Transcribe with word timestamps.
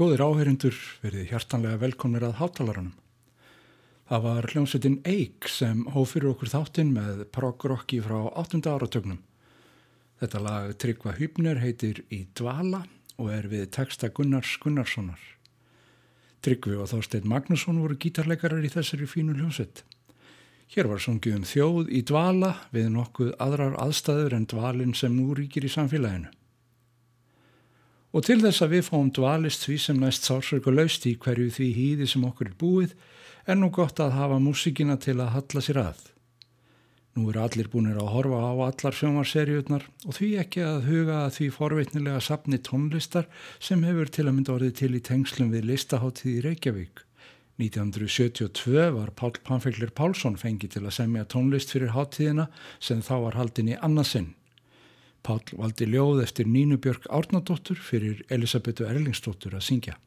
Góðir 0.00 0.22
áherindur 0.24 0.76
verið 1.02 1.26
hjartanlega 1.28 1.76
velkomnir 1.82 2.24
að 2.24 2.38
hátalaranum. 2.38 2.92
Það 4.08 4.22
var 4.24 4.46
hljómsveitin 4.48 4.94
Eik 5.04 5.48
sem 5.52 5.82
hóf 5.92 6.14
fyrir 6.14 6.30
okkur 6.30 6.48
þáttinn 6.48 6.94
með 6.94 7.20
prog-rocki 7.36 7.98
frá 8.00 8.16
8. 8.30 8.62
áratögnum. 8.64 9.18
Þetta 10.22 10.42
lag 10.46 10.72
Tryggva 10.80 11.12
Hübner 11.18 11.60
heitir 11.60 12.00
Í 12.08 12.22
dvala 12.32 12.86
og 13.20 13.28
er 13.28 13.50
við 13.52 13.68
texta 13.76 14.08
Gunnars 14.08 14.54
Gunnarssonar. 14.64 15.20
Tryggvi 16.40 16.80
og 16.80 16.88
Þorstein 16.94 17.28
Magnusson 17.28 17.84
voru 17.84 18.00
gítarleikarar 18.00 18.64
í 18.64 18.72
þessari 18.72 19.04
fínu 19.04 19.36
hljómsveit. 19.36 19.84
Hér 20.72 20.88
var 20.88 21.04
sungið 21.04 21.42
um 21.42 21.48
þjóð 21.52 21.92
í 21.92 22.06
dvala 22.08 22.54
við 22.72 22.88
nokkuð 22.96 23.36
aðrar 23.36 23.76
aðstæður 23.84 24.40
en 24.40 24.48
dvalin 24.48 24.96
sem 24.96 25.12
nú 25.12 25.36
ríkir 25.36 25.68
í 25.68 25.76
samfélaginu. 25.76 26.32
Og 28.10 28.24
til 28.26 28.40
þess 28.42 28.64
að 28.64 28.72
við 28.74 28.86
fáum 28.88 29.10
dvalist 29.14 29.66
því 29.66 29.76
sem 29.78 29.98
næst 30.02 30.26
sársöku 30.26 30.72
laust 30.74 31.04
í 31.06 31.14
hverju 31.14 31.50
því 31.54 31.68
hýði 31.76 32.08
sem 32.10 32.24
okkur 32.26 32.50
er 32.50 32.56
búið, 32.58 32.94
er 33.46 33.58
nú 33.58 33.70
gott 33.74 34.00
að 34.02 34.16
hafa 34.18 34.40
músikina 34.42 34.96
til 34.98 35.20
að 35.20 35.34
halla 35.36 35.62
sér 35.62 35.78
að. 35.84 36.00
Nú 37.14 37.26
eru 37.30 37.42
allir 37.42 37.68
búinir 37.70 37.98
að 37.98 38.10
horfa 38.14 38.38
á 38.38 38.52
allar 38.66 38.94
sjómarserjurnar 38.94 39.86
og 40.06 40.14
því 40.14 40.28
ekki 40.42 40.62
að 40.62 40.84
huga 40.86 41.16
að 41.24 41.32
því 41.36 41.48
forveitnilega 41.56 42.22
sapni 42.22 42.58
tónlistar 42.62 43.26
sem 43.58 43.82
hefur 43.86 44.10
til 44.14 44.26
að 44.28 44.36
mynda 44.36 44.54
orðið 44.54 44.76
til 44.82 44.90
í 44.94 45.02
tengslum 45.10 45.50
við 45.54 45.70
listaháttíð 45.70 46.36
í 46.36 46.44
Reykjavík. 46.46 47.02
1972 47.60 48.90
var 48.94 49.10
Pál 49.18 49.34
Panfeglir 49.44 49.90
Pálsson 49.94 50.38
fengið 50.40 50.76
til 50.76 50.84
að 50.86 50.96
semja 50.96 51.26
tónlist 51.28 51.74
fyrir 51.74 51.92
háttíðina 51.94 52.46
sem 52.78 53.02
þá 53.04 53.14
var 53.26 53.40
haldin 53.42 53.74
í 53.74 53.80
annarsinn. 53.82 54.32
Pál 55.22 55.42
valdi 55.52 55.86
ljóð 55.90 56.22
eftir 56.24 56.48
Nínu 56.48 56.78
Björg 56.80 57.06
Árnadóttur 57.12 57.76
fyrir 57.76 58.24
Elisabetu 58.28 58.86
Erlingsdóttur 58.88 59.58
að 59.58 59.66
syngja. 59.66 59.98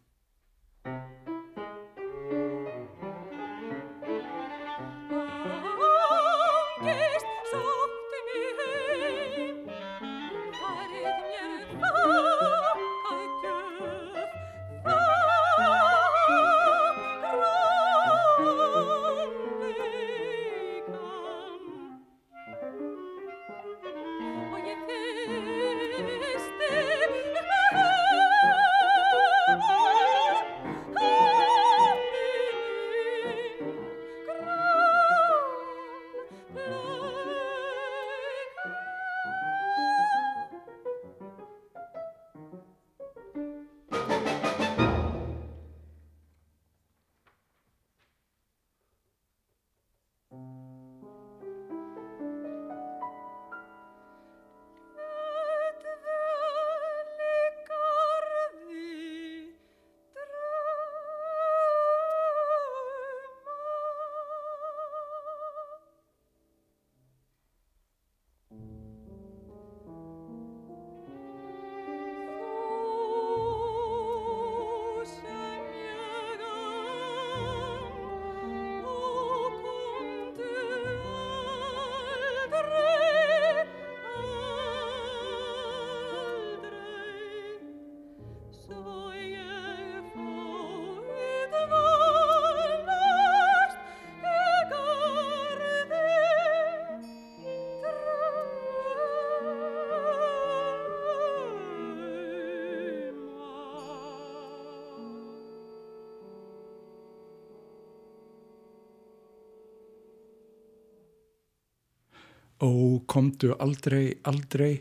Ó, 112.64 113.00
komdu 113.12 113.52
aldrei, 113.60 114.14
aldrei, 114.24 114.78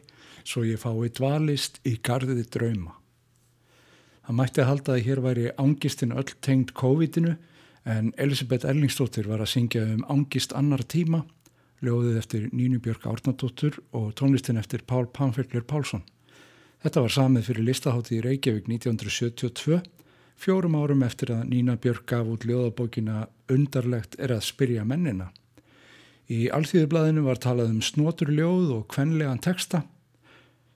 svo 0.46 0.62
ég 0.62 0.78
fái 0.78 1.10
dvalist 1.16 1.80
í 1.88 1.96
gardiði 1.98 2.44
drauma. 2.54 2.94
Það 4.22 4.36
mætti 4.38 4.62
að 4.62 4.68
halda 4.68 4.94
að 4.94 5.06
hér 5.08 5.20
væri 5.24 5.48
ángistin 5.58 6.14
öll 6.14 6.30
tengd 6.46 6.70
COVID-inu 6.78 7.34
en 7.90 8.12
Elisabeth 8.22 8.68
Erlingsdóttir 8.70 9.26
var 9.26 9.42
að 9.42 9.50
syngja 9.56 9.82
um 9.96 10.04
ángist 10.14 10.54
annar 10.54 10.84
tíma, 10.86 11.24
ljóðið 11.82 12.20
eftir 12.20 12.46
Nínu 12.54 12.78
Björg 12.84 13.08
Árnardóttur 13.10 13.80
og 13.98 14.12
tónlistin 14.14 14.60
eftir 14.62 14.86
Pál 14.86 15.08
Pánfellur 15.10 15.66
Pálsson. 15.66 16.04
Þetta 16.86 17.02
var 17.02 17.14
samið 17.18 17.50
fyrir 17.50 17.66
listahátti 17.66 18.20
í 18.20 18.22
Reykjavík 18.22 18.70
1972, 18.70 19.82
fjórum 20.38 20.78
árum 20.78 21.02
eftir 21.02 21.34
að 21.34 21.48
Nína 21.50 21.74
Björg 21.82 22.06
gaf 22.06 22.30
út 22.30 22.46
ljóðabókina 22.46 23.26
Undarlegt 23.50 24.14
er 24.22 24.38
að 24.38 24.46
spyrja 24.46 24.86
mennina. 24.86 25.32
Í 26.30 26.46
alþýðublaðinu 26.54 27.24
var 27.26 27.40
talað 27.42 27.72
um 27.74 27.80
snoturljóð 27.82 28.68
og 28.76 28.84
kvenlegan 28.92 29.42
texta, 29.42 29.82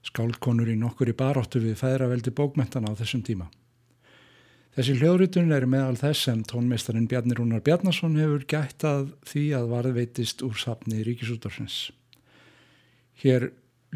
skálkonur 0.03 0.67
í 0.71 0.75
nokkur 0.79 1.11
í 1.11 1.15
baráttu 1.15 1.61
við 1.63 1.79
fæðraveldi 1.79 2.33
bókmentana 2.35 2.91
á 2.91 2.99
þessum 2.99 3.23
tíma. 3.23 3.47
Þessi 4.77 4.97
hljóðrutun 4.99 5.55
er 5.55 5.65
meðal 5.65 5.95
þess 5.97 6.27
sem 6.27 6.43
tónmeistarinn 6.45 7.07
Bjarni 7.09 7.33
Rúnar 7.33 7.63
Bjarnason 7.65 8.19
hefur 8.19 8.43
gætt 8.45 8.83
að 8.85 9.07
því 9.25 9.45
að 9.57 9.71
varðveitist 9.71 10.43
úr 10.45 10.59
sapni 10.61 11.01
Ríkisútorsins. 11.07 11.77
Hér 13.17 13.47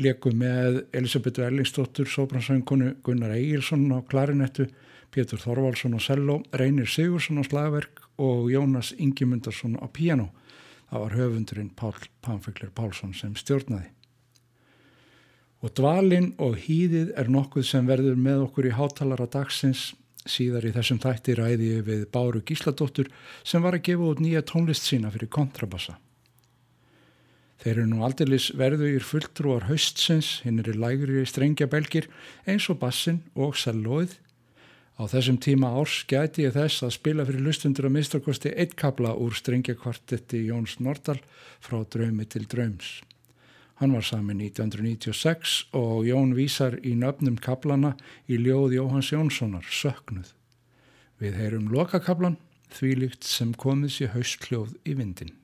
leku 0.01 0.31
með 0.33 0.87
Elisabethu 0.97 1.43
Erlingsdóttur, 1.45 2.09
sóbransöngkonu 2.09 2.95
Gunnar 3.05 3.35
Egilson 3.35 3.91
á 3.93 4.01
klarinettu, 4.01 4.71
Pétur 5.13 5.37
Þorvaldsson 5.43 5.93
á 5.93 6.01
cello, 6.01 6.39
Reynir 6.55 6.89
Sigursson 6.89 7.37
á 7.37 7.45
slagverk 7.45 8.01
og 8.17 8.49
Jónas 8.49 8.95
Ingimundarsson 8.97 9.77
á 9.77 9.85
piano. 9.91 10.31
Það 10.91 11.03
var 11.05 11.13
höfundurinn 11.15 11.71
Pál 11.79 11.95
Pánfeglir 12.19 12.71
Pálsson 12.75 13.13
sem 13.15 13.31
stjórnaði. 13.39 13.87
Og 15.63 15.71
dvalin 15.77 16.33
og 16.41 16.57
hýðið 16.65 17.13
er 17.21 17.29
nokkuð 17.31 17.63
sem 17.69 17.87
verður 17.87 18.17
með 18.19 18.43
okkur 18.49 18.67
í 18.67 18.75
hátalara 18.75 19.29
dagsins 19.31 19.91
síðar 20.27 20.67
í 20.67 20.73
þessum 20.75 20.99
þætti 21.01 21.35
ræði 21.37 21.69
við 21.87 22.05
Báru 22.11 22.41
Gísladóttur 22.45 23.09
sem 23.47 23.63
var 23.63 23.77
að 23.77 23.85
gefa 23.87 24.09
út 24.11 24.21
nýja 24.21 24.43
tónlist 24.45 24.85
sína 24.89 25.13
fyrir 25.13 25.31
kontrabassa. 25.31 25.95
Þeir 27.61 27.75
eru 27.75 27.87
nú 27.87 28.01
aldeilis 28.05 28.49
verðugir 28.57 29.05
fulltrúar 29.05 29.67
haustsins, 29.69 30.41
hinn 30.43 30.59
eru 30.59 30.73
lægri 30.75 31.23
strengjabelgir 31.29 32.09
eins 32.49 32.67
og 32.73 32.81
bassin 32.81 33.21
og 33.37 33.55
sellóið. 33.55 34.17
Á 35.01 35.09
þessum 35.09 35.39
tíma 35.41 35.71
árs 35.81 36.03
gæti 36.05 36.43
ég 36.43 36.53
þess 36.53 36.83
að 36.85 36.91
spila 36.93 37.23
fyrir 37.25 37.41
lustundur 37.41 37.87
að 37.87 37.95
mistakosti 37.95 38.51
eitt 38.53 38.75
kabla 38.77 39.15
úr 39.17 39.33
strengjakvartetti 39.33 40.43
Jóns 40.45 40.75
Nordal 40.77 41.17
frá 41.57 41.79
draumi 41.89 42.27
til 42.29 42.45
draums. 42.45 42.99
Hann 43.81 43.95
var 43.97 44.05
samin 44.05 44.43
1996 44.45 45.73
og 45.73 46.05
Jón 46.05 46.35
vísar 46.37 46.77
í 46.85 46.93
nöfnum 46.93 47.41
kablana 47.41 47.95
í 48.29 48.37
ljóð 48.37 48.77
Jóhans 48.77 49.09
Jónssonar, 49.09 49.65
Söknuð. 49.65 50.35
Við 51.17 51.33
heyrum 51.41 51.73
lokakablan, 51.73 52.37
því 52.69 52.93
líkt 53.01 53.25
sem 53.25 53.57
komið 53.57 53.95
sér 53.97 54.13
haustljóð 54.13 54.77
í 54.85 54.99
vindin. 55.01 55.40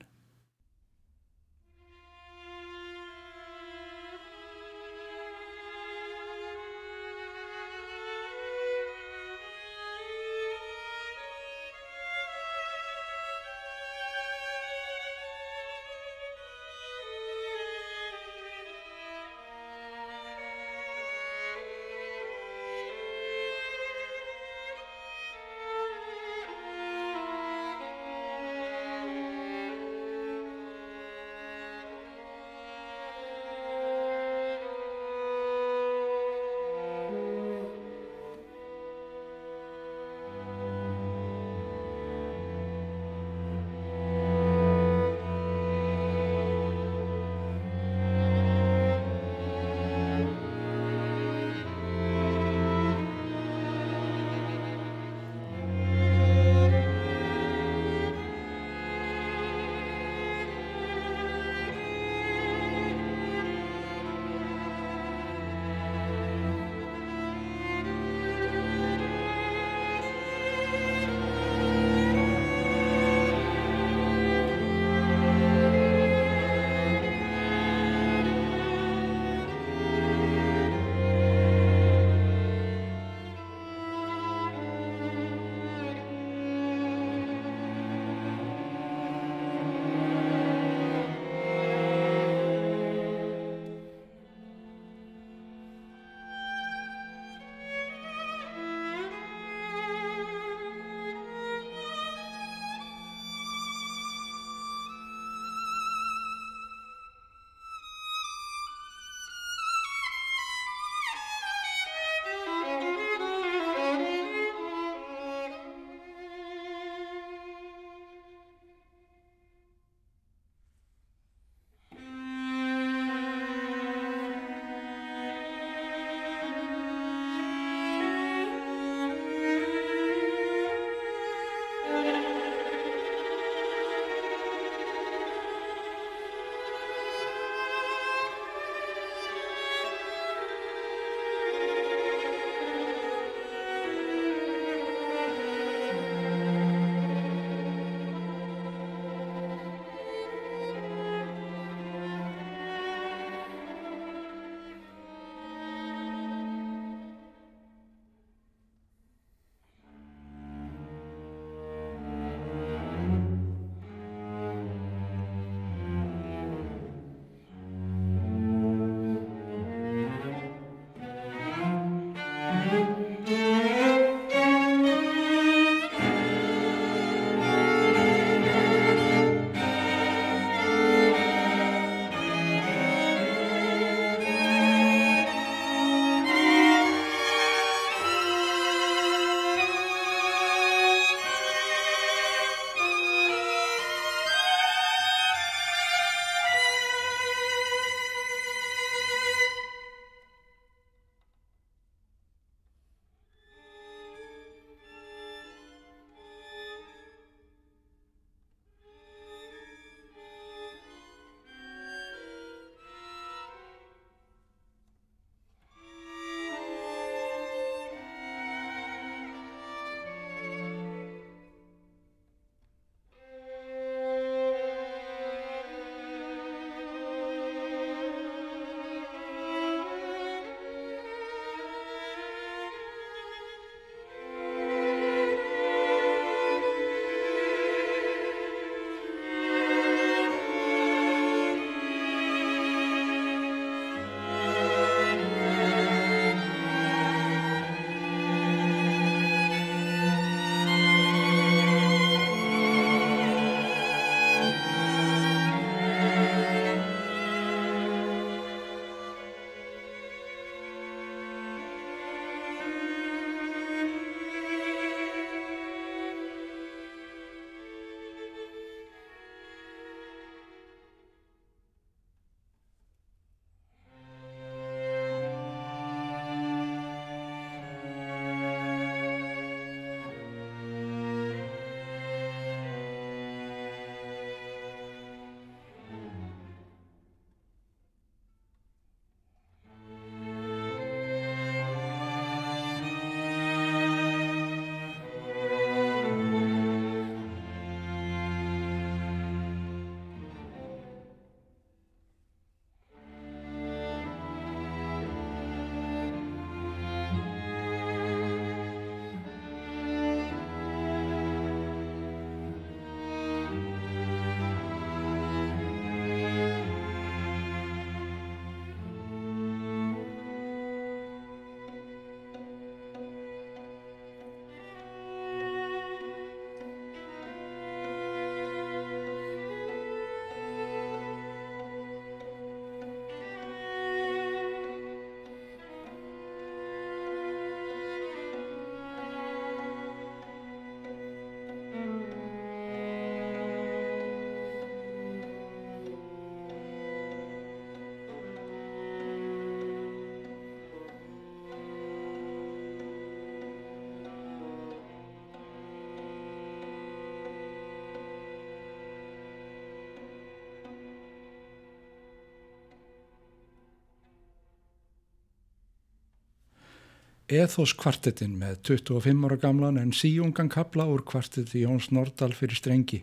Ethos 367.28 367.74
kvartettin 367.76 368.38
með 368.40 368.62
25 368.64 369.26
ára 369.28 369.36
gamlan 369.36 369.76
en 369.76 369.90
síungan 369.92 370.48
kapla 370.48 370.86
úr 370.88 371.02
kvartetti 371.04 371.60
Jóns 371.60 371.90
Nordal 371.92 372.30
fyrir 372.32 372.56
strengi, 372.56 373.02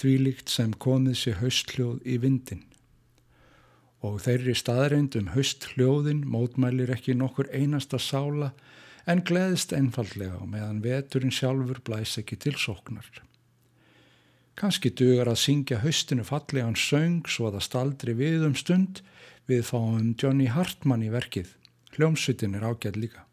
þvílíkt 0.00 0.48
sem 0.48 0.72
komið 0.72 1.18
sér 1.20 1.36
haustljóð 1.42 1.98
í 2.08 2.16
vindin. 2.22 2.62
Og 4.00 4.22
þeirri 4.24 4.54
staðreind 4.56 5.18
um 5.20 5.28
haustljóðin 5.34 6.22
mótmælir 6.24 6.94
ekki 6.96 7.12
nokkur 7.12 7.50
einasta 7.52 8.00
sála 8.00 8.54
en 9.04 9.20
gleðist 9.20 9.76
einfallega 9.76 10.40
meðan 10.48 10.80
veturinn 10.80 11.36
sjálfur 11.36 11.82
blæs 11.84 12.16
ekki 12.22 12.40
til 12.40 12.56
sóknar. 12.56 13.04
Kanski 14.56 14.94
dugar 14.96 15.28
að 15.28 15.42
syngja 15.42 15.82
haustinu 15.84 16.24
fallegan 16.24 16.80
söng 16.80 17.28
svo 17.28 17.50
að 17.50 17.58
það 17.58 17.68
staldri 17.68 18.16
við 18.16 18.48
um 18.48 18.56
stund 18.56 19.04
við 19.44 19.68
fáum 19.68 20.14
Johnny 20.16 20.48
Hartmann 20.48 21.04
í 21.04 21.12
verkið. 21.12 21.52
Hljómsutin 21.92 22.56
er 22.56 22.64
ágæð 22.72 22.96
líka. 23.04 23.25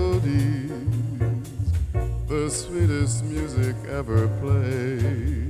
the 2.28 2.50
sweetest 2.50 3.26
music 3.26 3.76
ever 3.90 4.28
played. 4.40 5.45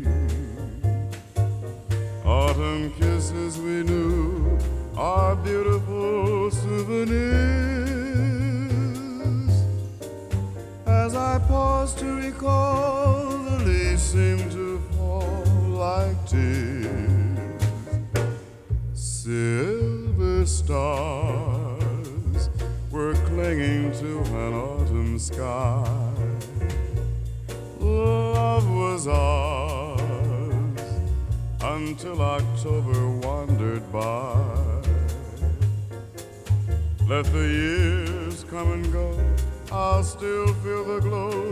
Autumn 2.56 2.90
kisses 2.92 3.58
we 3.58 3.84
knew 3.84 4.58
are 4.96 5.36
beautiful 5.36 6.50
souvenirs. 6.50 7.12
As 10.86 11.16
I 11.16 11.38
pause 11.50 11.94
to 11.96 12.06
recall, 12.06 13.28
the 13.40 13.58
leaves 13.66 14.02
seem 14.02 14.38
to 14.52 14.80
fall 14.96 15.44
like 15.68 16.16
tears. 16.30 16.88
Silver 18.94 20.46
stars 20.46 21.82
were 22.90 23.16
clinging 23.26 23.92
to 24.00 24.20
an 24.34 24.54
autumn 24.54 25.20
sky. 25.20 26.14
Love 27.82 28.70
was 28.70 29.08
ours 29.10 29.65
until 31.90 32.20
October 32.20 33.10
wandered 33.28 33.92
by. 33.92 34.82
Let 37.08 37.26
the 37.26 37.48
years 37.48 38.44
come 38.50 38.72
and 38.72 38.92
go, 38.92 39.08
I'll 39.72 40.04
still 40.04 40.52
feel 40.64 40.84
the 40.84 41.00
glow 41.00 41.52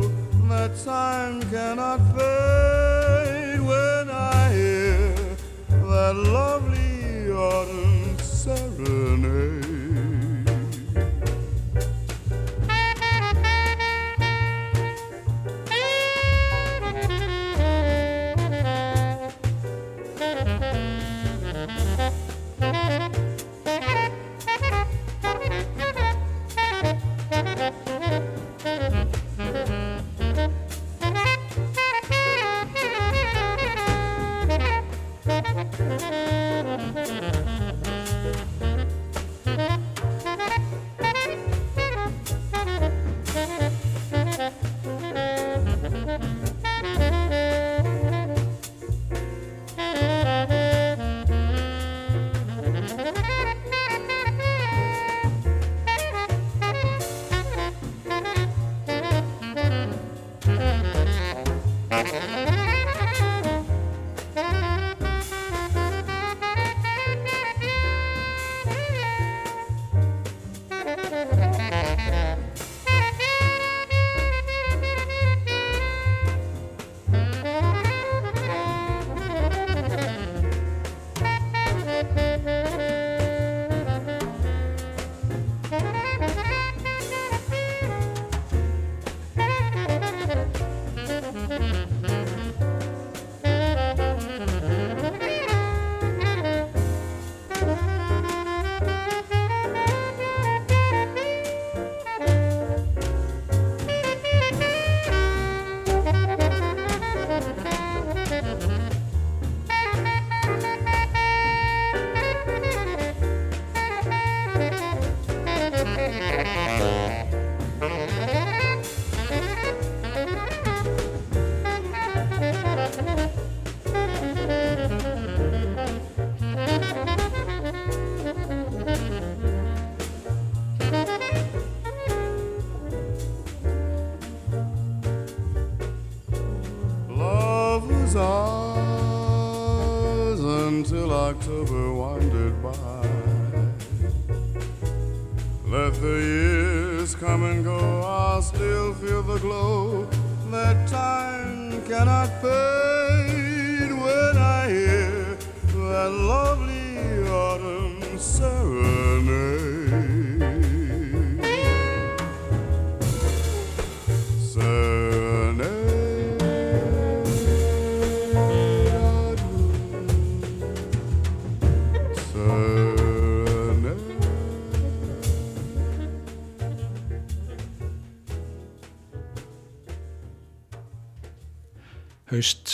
that 0.50 0.76
time 0.84 1.42
cannot 1.52 2.00
fade 2.16 3.62
when 3.62 4.10
I 4.10 4.52
hear 4.52 5.16
that 5.70 6.16
lovely 6.16 7.32
autumn 7.32 8.18
serenade. 8.18 9.83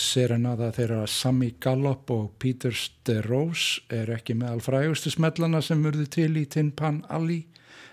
Serenada 0.10 0.72
þeirra 0.74 1.04
Sammy 1.10 1.52
Gallop 1.62 2.10
og 2.14 2.32
Peter 2.42 2.74
Sterose 2.74 3.84
er 3.94 4.10
ekki 4.16 4.36
meðal 4.38 4.64
frægustu 4.66 5.12
smellana 5.14 5.62
sem 5.66 5.84
urðu 5.86 6.08
til 6.10 6.32
í 6.40 6.46
Tin 6.50 6.72
Pan 6.74 7.04
Alley 7.14 7.44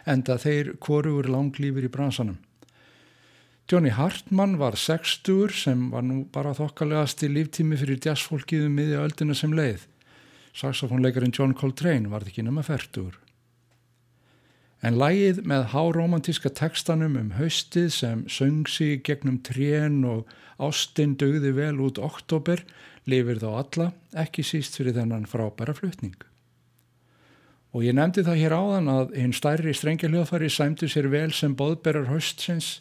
enda 0.08 0.38
þeir 0.40 0.74
hvorugur 0.80 1.28
langlýfur 1.32 1.86
í 1.86 1.92
bransanum. 1.92 2.38
Johnny 3.66 3.90
Hartmann 3.90 4.56
var 4.60 4.78
60 4.78 5.52
sem 5.58 5.88
var 5.90 6.04
nú 6.06 6.20
bara 6.32 6.54
þokkalegast 6.54 7.24
í 7.26 7.32
líftími 7.34 7.78
fyrir 7.80 7.98
jazzfólkið 7.98 8.68
um 8.68 8.76
miðja 8.78 9.02
öldina 9.02 9.34
sem 9.34 9.52
leið. 9.58 9.82
Saxofónleikarinn 10.56 11.34
John 11.34 11.52
Coltrane 11.58 12.08
var 12.12 12.24
ekki 12.24 12.46
nema 12.46 12.62
færtur. 12.64 13.18
En 14.84 14.98
lægið 15.00 15.42
með 15.48 15.70
háromantíska 15.72 16.52
tekstanum 16.52 17.16
um 17.16 17.30
haustið 17.38 17.88
sem 17.94 18.24
söngsi 18.28 19.00
gegnum 19.04 19.40
trén 19.44 20.02
og 20.04 20.28
ástinn 20.62 21.16
dögði 21.20 21.54
vel 21.56 21.76
út 21.84 21.98
oktober 21.98 22.62
lifir 23.08 23.40
þá 23.40 23.48
alla, 23.62 23.90
ekki 24.12 24.44
síst 24.44 24.76
fyrir 24.76 24.96
þennan 24.96 25.28
frábæra 25.30 25.74
flutning. 25.76 26.16
Og 27.72 27.84
ég 27.84 27.96
nefndi 27.96 28.24
það 28.24 28.40
hér 28.40 28.56
áðan 28.56 28.92
að 28.92 29.16
hinn 29.20 29.36
stærri 29.36 29.74
strengjaljóðfari 29.76 30.50
sæmdi 30.52 30.88
sér 30.88 31.10
vel 31.12 31.30
sem 31.34 31.56
boðberar 31.56 32.08
haustsins 32.12 32.80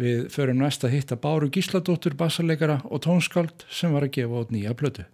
Við 0.00 0.30
förum 0.32 0.62
næst 0.62 0.84
að 0.86 0.94
hitta 0.96 1.18
Báru 1.20 1.50
Gísladóttur, 1.52 2.16
bassarleikara 2.16 2.80
og 2.88 3.02
tónskáld 3.04 3.66
sem 3.68 3.92
var 3.92 4.06
að 4.06 4.14
gefa 4.16 4.40
át 4.40 4.54
nýja 4.54 4.72
blödu. 4.78 5.04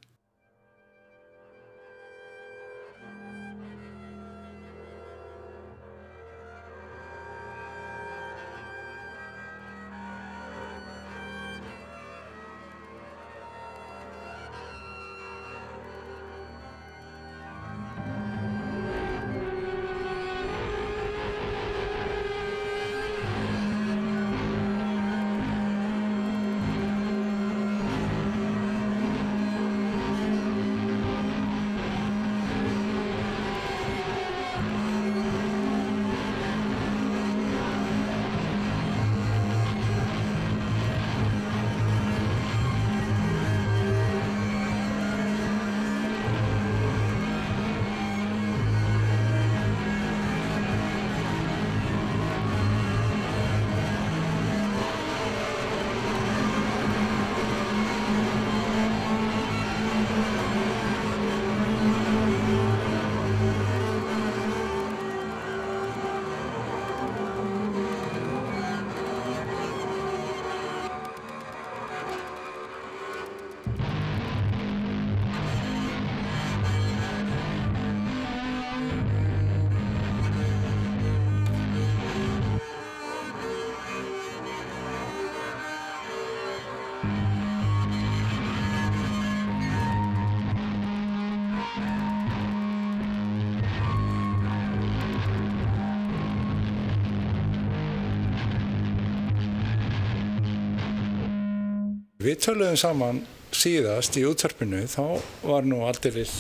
Við 102.28 102.42
töluðum 102.44 102.74
saman 102.76 103.18
síðast 103.56 104.18
í 104.20 104.22
útvarpinu, 104.28 104.82
þá 104.84 105.22
var 105.48 105.64
nú 105.64 105.78
aldeilis, 105.88 106.32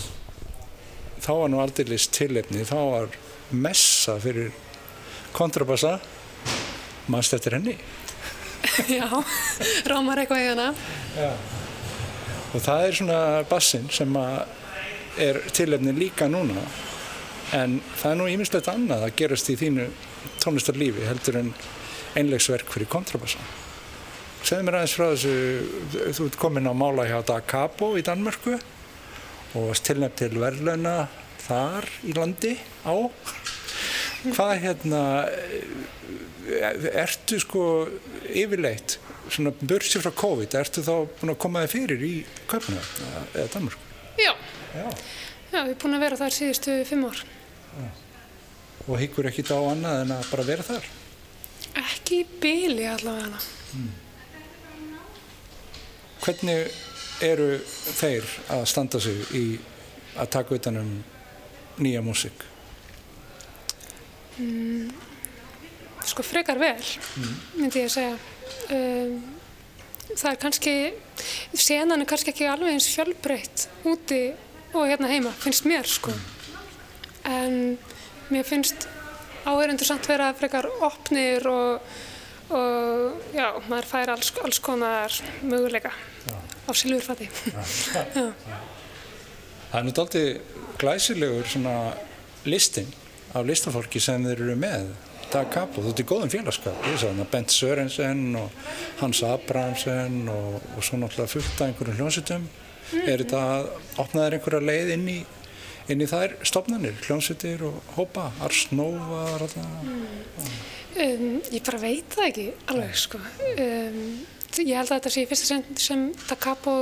þá 1.24 1.28
var 1.30 1.48
nú 1.48 1.60
aldeilis 1.62 2.04
tilefni, 2.12 2.60
þá 2.68 2.74
var 2.76 3.14
messa 3.56 4.18
fyrir 4.20 4.50
kontrabassa, 5.32 5.94
mannst 7.08 7.32
eftir 7.38 7.56
henni. 7.56 7.78
Já, 8.98 9.06
rámar 9.88 10.20
eitthvað 10.20 10.42
í 10.42 10.50
hana. 10.50 10.66
Já. 11.16 11.30
Og 12.50 12.60
það 12.66 12.84
er 12.90 12.98
svona 12.98 13.20
bassin 13.48 13.88
sem 13.88 14.18
er 15.24 15.40
tilefni 15.56 15.94
líka 15.96 16.28
núna, 16.28 16.66
en 17.56 17.78
það 17.94 18.10
er 18.10 18.20
nú 18.20 18.28
ímislegt 18.34 18.68
annað 18.74 19.06
að 19.06 19.16
gerast 19.22 19.48
í 19.48 19.56
þínu 19.62 19.88
tónlistarlífi 20.44 21.08
heldur 21.08 21.40
en 21.40 21.50
einlegsverk 22.12 22.76
fyrir 22.76 22.92
kontrabassa. 22.92 23.40
Segð 24.46 24.64
mér 24.64 24.78
aðeins 24.78 24.94
frá 24.96 25.06
þessu, 25.12 25.32
þú 26.16 26.26
ert 26.28 26.38
komin 26.40 26.70
á 26.70 26.74
mála 26.76 27.06
hjá 27.08 27.18
Da 27.26 27.40
Capo 27.44 27.90
í 27.98 28.04
Danmörku 28.06 28.54
og 28.56 29.70
varst 29.70 29.86
tilnæmt 29.88 30.16
til 30.20 30.30
verðlauna 30.38 30.94
þar 31.42 31.88
í 32.06 32.14
landi 32.16 32.54
á. 32.86 32.94
Hvað 34.28 34.54
hérna, 34.62 35.02
ertu 37.02 37.38
sko 37.42 37.62
yfirleitt, 38.28 38.98
svona 39.28 39.52
börsið 39.60 40.06
frá 40.06 40.14
COVID, 40.22 40.56
ertu 40.62 40.84
þá 40.86 40.94
búin 41.20 41.34
að 41.34 41.40
koma 41.44 41.64
þig 41.66 41.74
fyrir 41.74 42.04
í 42.08 42.14
Kaupinu 42.50 42.80
eða 43.34 43.48
Danmörku? 43.54 43.84
Já. 44.18 44.32
Já. 44.74 44.86
Já, 45.48 45.62
við 45.62 45.70
erum 45.72 45.80
búin 45.84 45.96
að 45.96 46.04
vera 46.04 46.20
þar 46.20 46.34
síðustu 46.36 46.80
fimm 46.88 47.06
ár. 47.08 47.22
Já. 47.78 47.88
Og 48.88 48.98
higgur 49.00 49.28
ekki 49.28 49.44
þá 49.44 49.56
annað 49.60 50.02
en 50.02 50.12
að 50.16 50.28
bara 50.32 50.48
vera 50.48 50.66
þar? 50.66 50.92
Ekki 51.78 52.22
í 52.22 52.28
byli 52.42 52.84
allavega 52.88 53.28
hana. 53.28 53.40
Mm. 53.76 53.88
Hvernig 56.28 56.66
eru 57.24 57.54
þeir 57.64 58.26
að 58.52 58.66
standa 58.68 58.98
sig 59.00 59.30
í 59.32 59.44
að 60.20 60.26
taka 60.34 60.58
utan 60.58 60.76
um 60.76 60.90
nýja 61.80 62.02
músík? 62.04 62.42
Mm, 64.36 64.90
sko 66.04 66.26
frekar 66.28 66.60
vel, 66.60 66.84
mm. 67.16 67.38
myndi 67.62 67.80
ég 67.80 67.88
að 67.88 67.94
segja. 67.94 68.18
Um, 68.76 69.14
það 70.10 70.28
er 70.34 70.38
kannski, 70.42 70.74
senan 71.56 72.04
er 72.04 72.10
kannski 72.12 72.34
ekki 72.34 72.50
alveg 72.52 72.76
eins 72.76 72.90
fjölbreytt 72.92 73.64
úti 73.88 74.20
og 74.74 74.84
hérna 74.84 75.08
heima, 75.08 75.32
finnst 75.32 75.64
mér 75.64 75.88
sko. 75.88 76.12
En 77.24 77.78
mér 78.28 78.44
finnst 78.44 78.84
áherindur 79.48 79.88
samt 79.88 80.12
vera 80.12 80.28
frekar 80.36 80.68
opnir 80.84 81.48
og 81.48 81.80
og 82.48 83.34
já, 83.34 83.48
maður 83.68 83.88
fær 83.90 84.14
alls, 84.14 84.32
alls 84.44 84.60
konar 84.64 85.12
möguleika 85.42 85.92
já. 86.24 86.36
á 86.64 86.70
silfurfatti. 86.72 87.28
Það 89.68 89.84
er 89.84 89.96
daldi 89.98 90.22
glæsilegur 90.80 91.44
svona 91.44 91.74
listin 92.48 92.88
af 93.36 93.44
listafólki 93.44 94.00
sem 94.00 94.24
þeir 94.24 94.40
eru 94.46 94.56
með. 94.56 94.94
Dag 95.28 95.50
Capo, 95.52 95.82
þú 95.84 95.90
ert 95.92 96.00
í 96.00 96.06
góðum 96.08 96.30
félagskap. 96.32 96.86
Bent 97.28 97.52
Sörensen 97.52 98.22
og 98.40 98.54
Hans 99.02 99.20
Abrahamsen 99.28 100.22
og, 100.32 100.62
og 100.72 100.86
svo 100.86 100.96
náttúrulega 100.96 101.34
fullt 101.34 101.60
af 101.60 101.66
einhverjum 101.66 101.98
hljónsutum. 101.98 102.46
Mm. 102.48 103.02
Er 103.04 103.20
þetta 103.20 103.42
að 103.58 103.68
opna 104.00 104.24
þér 104.24 104.38
einhverja 104.38 104.62
leið 104.70 104.94
inn 104.94 105.04
í, 105.12 105.18
inn 105.92 106.00
í 106.00 106.08
þær 106.08 106.38
stofnanir, 106.48 106.96
hljónsutir 107.04 107.66
og 107.68 107.92
hópa, 107.98 108.30
Ars 108.46 108.64
Nova? 108.72 109.26
Mm. 109.84 110.08
Um, 110.98 111.38
ég 111.54 111.62
bara 111.62 111.78
veit 111.78 112.14
það 112.14 112.28
ekki 112.28 112.46
alveg 112.72 112.96
sko. 112.98 113.20
Um, 113.54 113.98
ég 114.58 114.74
held 114.74 114.88
að 114.88 114.96
þetta 114.96 115.12
sé 115.14 115.26
fyrst 115.30 115.46
sem, 115.46 115.62
sem 115.78 116.06
Da 116.26 116.34
Capo 116.40 116.74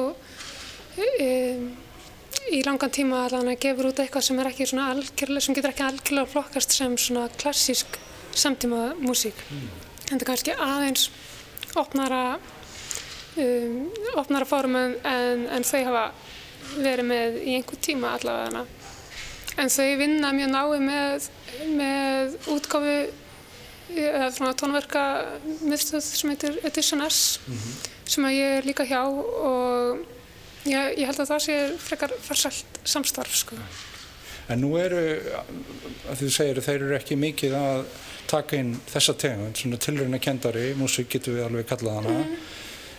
um, 0.97 1.67
í 2.49 2.61
langan 2.65 2.95
tíma 2.95 3.27
allavega 3.27 3.61
gefur 3.67 3.91
út 3.91 4.01
eitthvað 4.01 4.25
sem 4.25 4.41
sem 4.41 5.57
getur 5.59 5.73
ekki 5.73 5.85
algjörlega 5.85 6.33
flokkast 6.33 6.73
sem 6.73 6.97
svona 6.97 7.27
klassísk 7.37 7.99
samtíma 8.37 8.95
músík. 9.03 9.37
Mm. 9.51 9.69
En 10.07 10.15
þetta 10.15 10.23
er 10.23 10.31
kannski 10.31 10.57
aðeins 10.57 11.11
opnara 11.77 12.39
opnara 14.17 14.49
fórumum 14.49 14.97
en, 15.05 15.45
en 15.53 15.67
þau 15.67 15.83
hafa 15.91 16.07
verið 16.81 17.09
með 17.11 17.39
í 17.43 17.59
einhver 17.59 17.81
tíma 17.85 18.15
allavega. 18.17 18.65
En 19.61 19.73
þau 19.73 19.91
vinna 20.01 20.33
mjög 20.37 20.53
nái 20.53 20.81
með, 20.85 21.29
með 21.77 22.37
útgáfu 22.53 22.97
eða 23.95 24.31
svona 24.35 24.55
tónverka 24.59 25.03
miðstöð 25.63 26.03
sem 26.05 26.33
heitir 26.33 26.59
Edition 26.67 27.03
S 27.07 27.39
mm 27.47 27.55
-hmm. 27.55 27.89
sem 28.05 28.25
að 28.25 28.37
ég 28.37 28.59
er 28.59 28.67
líka 28.67 28.85
hjá 28.85 29.03
og 29.07 29.99
ég, 30.65 30.99
ég 30.99 31.07
held 31.07 31.21
að 31.21 31.31
það 31.31 31.45
sé 31.47 31.79
frekar 31.79 32.13
farsælt 32.21 32.81
samstarf 32.85 33.37
sko. 33.37 33.57
En 34.49 34.61
nú 34.61 34.77
eru, 34.79 35.21
að 36.11 36.21
þú 36.21 36.29
segir, 36.31 36.61
þeir 36.63 36.83
eru 36.83 36.97
ekki 36.97 37.17
mikið 37.17 37.55
að 37.59 37.85
taka 38.31 38.57
inn 38.57 38.77
þessa 38.87 39.15
tegund, 39.19 39.57
svona 39.57 39.77
tilröna 39.77 40.19
kendari, 40.19 40.75
músík 40.79 41.09
getur 41.09 41.35
við 41.35 41.47
alveg 41.49 41.67
kallað 41.67 41.99
hana. 42.01 42.19
Mm. 42.19 42.37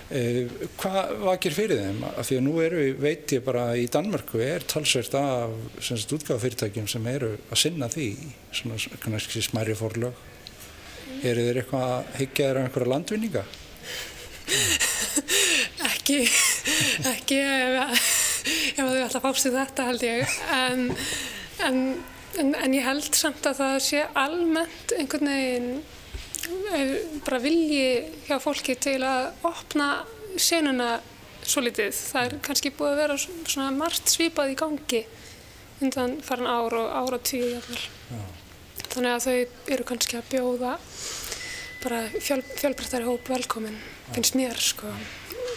Eh, 0.08 0.46
hvað 0.80 1.18
vakir 1.20 1.56
fyrir 1.56 1.82
þeim? 1.84 2.04
Af 2.16 2.30
því 2.30 2.38
að 2.38 2.46
nú 2.46 2.54
eru, 2.64 2.84
veit 3.04 3.32
ég 3.36 3.44
bara, 3.44 3.66
í 3.76 3.90
Danmörku 3.92 4.40
er 4.40 4.64
talsvert 4.64 5.18
af 5.20 5.52
útgáðafyrirtækjum 5.84 6.88
sem 6.88 7.08
eru 7.12 7.34
að 7.52 7.62
sinna 7.64 7.90
því, 7.92 8.08
svona 8.56 8.80
kannski 9.04 9.44
smæri 9.44 9.76
forlög. 9.76 10.16
Eru 11.28 11.48
þeir 11.48 11.62
eitthvað 11.62 11.88
að 11.94 12.12
higgja 12.22 12.50
þeirra 12.50 12.66
einhverja 12.66 12.92
landvinninga? 12.94 13.46
ekki, 15.92 16.20
ekki 17.14 17.40
ef, 17.44 18.12
þau 18.78 18.92
alltaf 18.92 19.26
fástu 19.26 19.52
þetta 19.56 19.90
held 19.90 20.06
ég, 20.08 20.38
en 20.56 20.86
En, 21.66 22.04
en, 22.38 22.54
en 22.56 22.74
ég 22.76 22.86
held 22.86 23.14
samt 23.18 23.46
að 23.50 23.62
það 23.62 23.78
sé 23.88 24.04
almennt 24.18 24.94
einhvern 24.98 25.32
veginn 25.32 25.70
eh, 26.76 26.94
bara 27.26 27.42
vilji 27.42 27.88
hjá 28.28 28.38
fólki 28.44 28.78
til 28.82 29.00
að 29.06 29.32
opna 29.48 29.90
senuna 30.38 30.98
svo 31.48 31.64
litið. 31.66 31.96
Það 31.96 32.26
er 32.28 32.38
kannski 32.46 32.74
búið 32.76 32.94
að 32.94 33.02
vera 33.02 33.18
svona 33.24 33.70
margt 33.74 34.12
svipað 34.12 34.54
í 34.54 34.58
gangi 34.60 35.04
undan 35.82 36.18
farin 36.26 36.50
ár 36.50 36.76
og 36.78 36.94
ára 37.02 37.22
tíu. 37.22 37.62
Þannig 38.98 39.14
að 39.14 39.26
þau 39.28 39.74
eru 39.76 39.84
kannski 39.86 40.16
að 40.18 40.30
bjóða 40.32 40.70
bara 41.84 42.00
fjöl, 42.18 42.40
fjölbrettari 42.58 43.06
hóp 43.06 43.30
velkomin, 43.30 43.76
finnst 44.16 44.34
mér 44.34 44.58
sko. 44.58 44.90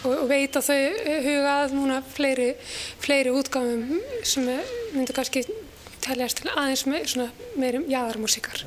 Og, 0.04 0.12
og 0.12 0.26
veit 0.28 0.58
að 0.60 0.66
þau 0.66 1.08
hugað 1.24 1.72
núna 1.72 2.02
fleiri, 2.04 2.50
fleiri 3.00 3.32
útgáfum 3.32 3.96
sem 4.28 4.44
myndur 4.92 5.16
kannski 5.16 5.46
teljast 6.04 6.42
til 6.42 6.52
aðeins 6.52 6.84
me, 6.84 7.00
meirum 7.56 7.88
jæðarmúsíkar. 7.88 8.66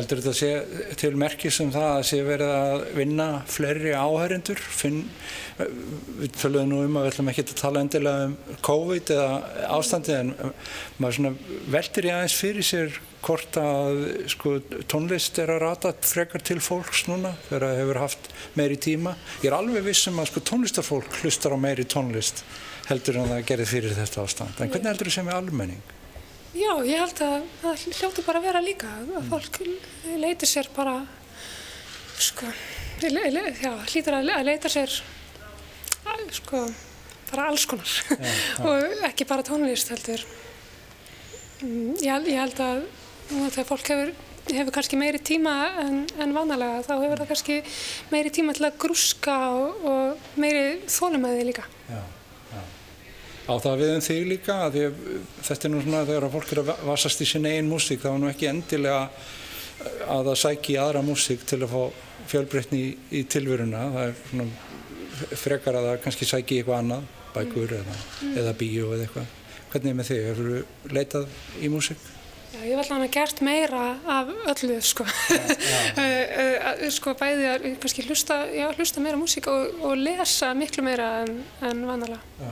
Heldur 0.00 0.22
þetta 0.22 0.32
sé 0.32 0.94
til 0.96 1.10
merkis 1.20 1.58
um 1.60 1.68
það 1.74 1.90
að 1.90 2.04
sé 2.08 2.20
verið 2.24 2.50
að 2.54 2.84
vinna 2.96 3.26
fleiri 3.52 3.90
áhærindur? 3.92 4.62
Finn, 4.64 5.02
við 5.58 6.38
töluðum 6.40 6.70
nú 6.72 6.78
um 6.86 6.96
að 6.96 7.04
við 7.04 7.12
ætlum 7.12 7.30
ekki 7.34 7.44
að 7.44 7.52
tala 7.60 7.82
endilega 7.84 8.30
um 8.30 8.36
COVID 8.64 9.12
eða 9.16 9.66
ástandi 9.76 10.16
en 10.16 10.32
maður 11.02 11.36
veldir 11.76 12.08
í 12.08 12.14
aðeins 12.14 12.38
fyrir 12.40 12.64
sér 12.70 12.96
hvort 13.20 13.60
að 13.60 14.00
sko, 14.32 14.54
tónlist 14.88 15.36
er 15.42 15.52
að 15.52 15.62
rata 15.66 15.92
frekar 16.00 16.40
til 16.48 16.56
fólks 16.64 17.04
núna 17.10 17.34
þegar 17.50 17.66
það 17.66 17.80
hefur 17.82 18.02
haft 18.06 18.32
meiri 18.56 18.80
tíma. 18.80 19.14
Ég 19.44 19.50
er 19.52 19.58
alveg 19.60 19.84
vissum 19.90 20.16
að 20.22 20.32
sko, 20.32 20.46
tónlistarfólk 20.54 21.20
hlustar 21.20 21.52
á 21.52 21.58
meiri 21.60 21.84
tónlist 21.84 22.40
heldur 22.88 23.20
en 23.20 23.32
það 23.34 23.48
gerir 23.52 23.68
fyrir 23.76 23.98
þetta 24.00 24.24
ástand. 24.24 24.56
En 24.56 24.72
hvernig 24.72 24.94
heldur 24.94 25.12
það 25.12 25.18
sem 25.20 25.28
er 25.28 25.42
almenning? 25.42 25.99
Já, 26.50 26.72
ég 26.82 26.98
held 26.98 27.20
að 27.22 27.44
það 27.60 27.82
hljóti 27.94 28.22
bara 28.26 28.40
að 28.40 28.46
vera 28.48 28.60
líka 28.64 28.88
að 28.90 29.28
fólk 29.30 29.58
leiti 30.18 30.48
sér 30.50 30.66
bara 30.74 30.96
sko 32.18 32.50
le, 33.04 33.22
le, 33.30 33.44
já, 33.62 33.70
hlýtur 33.92 34.16
að, 34.18 34.32
að 34.34 34.48
leita 34.48 34.72
sér 34.72 34.96
sko 36.34 36.64
bara 37.30 37.46
alls 37.52 37.68
konar. 37.70 37.86
Já, 37.86 38.66
og 38.66 39.06
ekki 39.06 39.28
bara 39.30 39.46
tónlist 39.46 39.92
heldur. 39.94 40.26
Mm, 41.62 41.94
ég, 42.02 42.28
ég 42.32 42.42
held 42.42 42.62
að 42.66 42.84
þegar 43.30 43.68
fólk 43.70 43.94
hefur, 43.94 44.14
hefur 44.50 44.74
kannski 44.74 44.98
meiri 44.98 45.22
tíma 45.22 45.54
en, 45.84 46.00
en 46.18 46.34
vanalega 46.34 46.82
þá 46.82 46.96
hefur 46.96 47.20
það 47.22 47.30
kannski 47.30 47.60
meiri 48.10 48.34
tíma 48.34 48.58
til 48.58 48.66
að 48.66 48.80
grúska 48.82 49.42
og, 49.54 49.84
og 49.86 50.32
meiri 50.42 50.80
þólumæði 50.90 51.52
líka. 51.52 51.70
Já 51.86 52.02
á 53.50 53.54
það 53.58 53.82
við 53.82 53.92
um 53.96 54.04
þig 54.06 54.26
líka 54.30 54.56
að 54.66 54.76
því, 54.76 54.84
þetta 55.48 55.66
er 55.66 55.72
nú 55.72 55.82
svona 55.84 56.02
þegar 56.08 56.32
fólk 56.34 56.52
er 56.54 56.62
að 56.62 56.72
vasast 56.86 57.22
í 57.24 57.28
sin 57.28 57.48
einn 57.50 57.70
músík 57.70 58.02
þá 58.04 58.10
er 58.12 58.20
nú 58.22 58.30
ekki 58.30 58.50
endilega 58.50 59.00
að 60.10 60.30
það 60.30 60.38
sæki 60.44 60.76
aðra 60.80 61.02
músík 61.04 61.42
til 61.48 61.62
að 61.64 61.72
fá 61.72 62.06
fjölbreytni 62.30 62.80
í, 62.84 62.92
í 63.20 63.24
tilveruna 63.30 63.88
það 63.96 64.06
er 64.06 64.22
svona 64.28 65.34
frekar 65.40 65.80
að 65.80 65.88
það 65.88 66.00
kannski 66.04 66.28
sæki 66.28 66.60
eitthvað 66.60 66.80
annað, 66.84 67.10
bækur 67.34 67.76
eða, 67.80 67.98
mm. 67.98 68.38
eða 68.42 68.54
bíó 68.60 68.94
eða 68.94 69.06
eitthvað 69.08 69.36
hvernig 69.70 69.92
er 69.92 69.98
með 69.98 70.08
þig, 70.10 70.24
hefur 70.28 70.48
þú 70.50 70.94
leitað 70.96 71.36
í 71.60 71.70
músík? 71.72 72.08
Já, 72.50 72.62
ég 72.66 72.80
var 72.80 72.88
alveg 72.96 73.12
gert 73.14 73.42
meira 73.46 73.82
af 74.10 74.32
öllu 74.52 74.80
sko 74.82 75.04
já, 75.06 75.38
já. 75.38 75.76
Eh, 76.02 76.32
eh, 76.40 76.88
sko 76.90 77.14
bæði 77.18 77.46
að 77.50 77.68
kannski 77.82 78.06
hlusta, 78.08 78.40
hlusta 78.74 79.02
meira 79.02 79.20
músík 79.20 79.46
og, 79.50 79.78
og 79.86 79.94
lesa 80.00 80.50
miklu 80.58 80.84
meira 80.86 81.12
en, 81.22 81.38
en 81.66 81.86
vanalega 81.86 82.50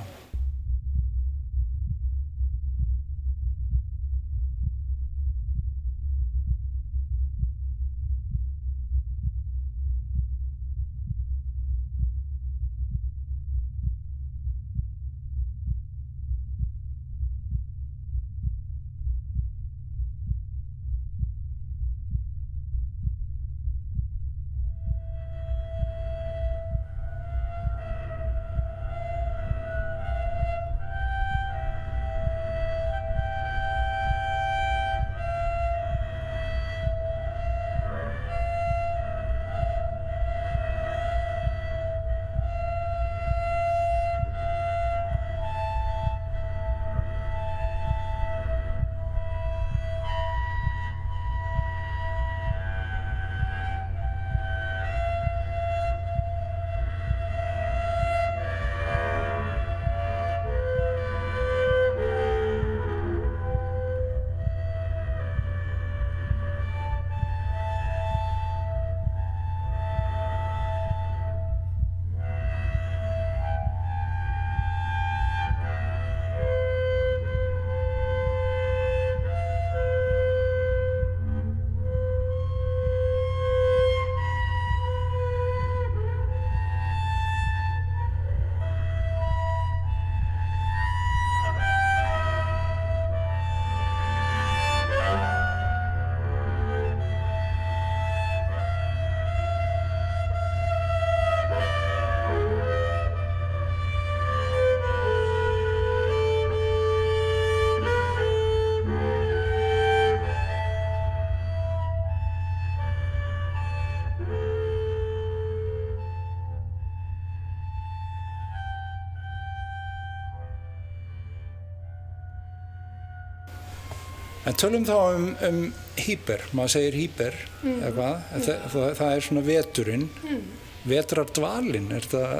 En 124.48 124.56
tölum 124.56 124.84
þá 124.88 124.96
um, 124.96 125.26
um 125.44 125.58
hýper, 126.00 126.44
maður 126.56 126.74
segir 126.78 126.96
hýper, 126.96 127.36
mm. 127.60 127.80
eða 127.82 127.90
hvað, 127.98 128.14
mm. 128.16 128.44
það, 128.46 128.86
það 129.00 129.10
er 129.12 129.24
svona 129.26 129.42
veturinn, 129.44 130.06
mm. 130.24 130.46
vetrardvalinn, 130.88 131.88
er 131.98 132.08
það, 132.08 132.32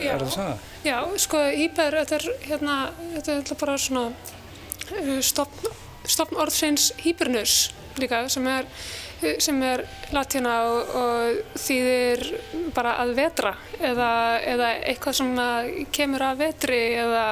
er 0.00 0.24
það 0.24 0.32
það? 0.34 0.64
Já, 0.88 0.96
sko 1.22 1.42
hýper, 1.46 1.98
þetta 2.00 2.18
er 2.18 2.28
hérna, 2.48 2.76
þetta 3.14 3.36
er 3.38 3.60
bara 3.62 3.76
svona 3.84 4.04
uh, 4.10 5.12
stopn, 5.30 5.70
stofn 6.16 6.40
orðsins 6.42 6.88
hýbernus 7.04 7.56
líka 8.00 8.24
sem 8.32 8.46
er, 8.50 8.66
sem 9.40 9.62
er 9.64 9.82
latína 10.12 10.54
og, 10.68 10.90
og 11.00 11.58
þýðir 11.60 12.22
bara 12.76 12.96
að 13.00 13.12
vetra 13.16 13.52
eða, 13.80 14.10
eða 14.44 14.70
eitthvað 14.90 15.16
sem 15.20 15.32
kemur 15.94 16.24
að 16.26 16.42
vetri 16.44 16.80
eða 17.00 17.24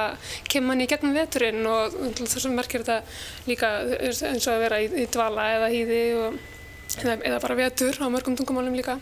kemur 0.49 0.71
mann 0.71 0.81
í 0.81 0.89
gegnum 0.89 1.15
veturinn 1.15 1.61
og 1.69 1.97
þess 2.17 2.41
að 2.41 2.55
merkir 2.57 2.85
þetta 2.85 3.47
líka 3.49 3.71
eins 3.99 4.47
og 4.47 4.53
að 4.55 4.63
vera 4.65 4.81
í, 4.81 4.89
í 5.03 5.07
dvala 5.13 5.49
eða 5.59 5.71
hýði 5.75 6.01
og, 6.23 6.39
eða, 7.03 7.17
eða 7.19 7.41
bara 7.45 7.59
vetur 7.59 8.01
á 8.01 8.05
mörgum 8.09 8.39
tungumálum 8.39 8.77
líka. 8.77 8.97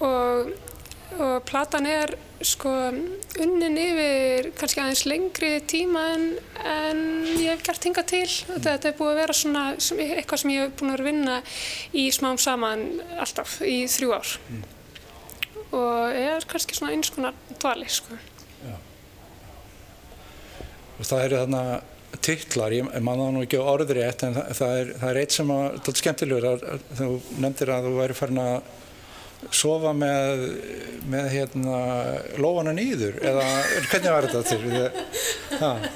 Og, 0.00 0.54
og 1.16 1.36
platan 1.48 1.88
er 1.88 2.16
sko 2.46 2.72
unnin 3.42 3.78
yfir 3.80 4.50
kannski 4.58 4.82
aðeins 4.82 5.04
lengri 5.08 5.50
tíma 5.68 6.04
en, 6.14 6.26
en 6.62 7.00
ég 7.40 7.50
hef 7.50 7.64
gert 7.66 7.88
hinga 7.88 8.04
til 8.06 8.26
þetta, 8.28 8.76
þetta 8.76 8.90
er 8.90 8.96
búið 8.98 9.12
að 9.12 9.20
vera 9.20 9.36
svona 9.36 9.64
sem, 9.82 10.00
eitthvað 10.06 10.42
sem 10.42 10.54
ég 10.54 10.64
hef 10.64 10.78
búin 10.78 10.92
að 10.92 10.96
vera 10.96 11.06
að 11.06 11.10
vinna 11.10 11.36
í 12.02 12.06
smám 12.14 12.40
saman 12.42 12.86
alltaf 13.16 13.58
í 13.66 13.76
þrjú 13.90 14.14
ár 14.16 14.36
mm. 14.44 14.62
og 15.80 16.22
er 16.22 16.48
kannski 16.52 16.78
svona 16.78 16.94
eins 16.94 17.12
konar 17.14 17.36
dvali 17.56 17.90
sko 17.90 18.16
Já. 18.62 18.78
og 20.96 21.04
það 21.10 21.26
eru 21.26 21.42
þarna 21.42 21.66
tittlar, 22.22 22.72
ég 22.72 22.88
manna 23.04 23.28
nú 23.34 23.42
ekki 23.44 23.58
á 23.60 23.66
orðri 23.66 24.02
eitt 24.06 24.22
en 24.24 24.36
það, 24.36 24.50
það 24.58 24.80
er, 24.80 24.90
það 25.02 25.10
er 25.10 25.18
eitt 25.20 25.34
sem 25.34 25.50
er 25.52 26.00
skemmtilegur, 26.00 26.66
þú 26.96 27.08
nefndir 27.42 27.72
að 27.74 27.88
þú 27.88 27.96
væri 28.00 28.16
farin 28.16 28.42
að 28.42 28.56
sofa 29.54 29.92
með, 29.96 30.42
með 31.12 31.26
hérna, 31.34 31.80
lóana 32.40 32.72
nýður 32.76 33.18
eða 33.22 33.44
hvernig 33.90 34.10
var 34.14 34.26
þetta 34.26 34.42
til 34.48 34.60
það? 35.60 35.90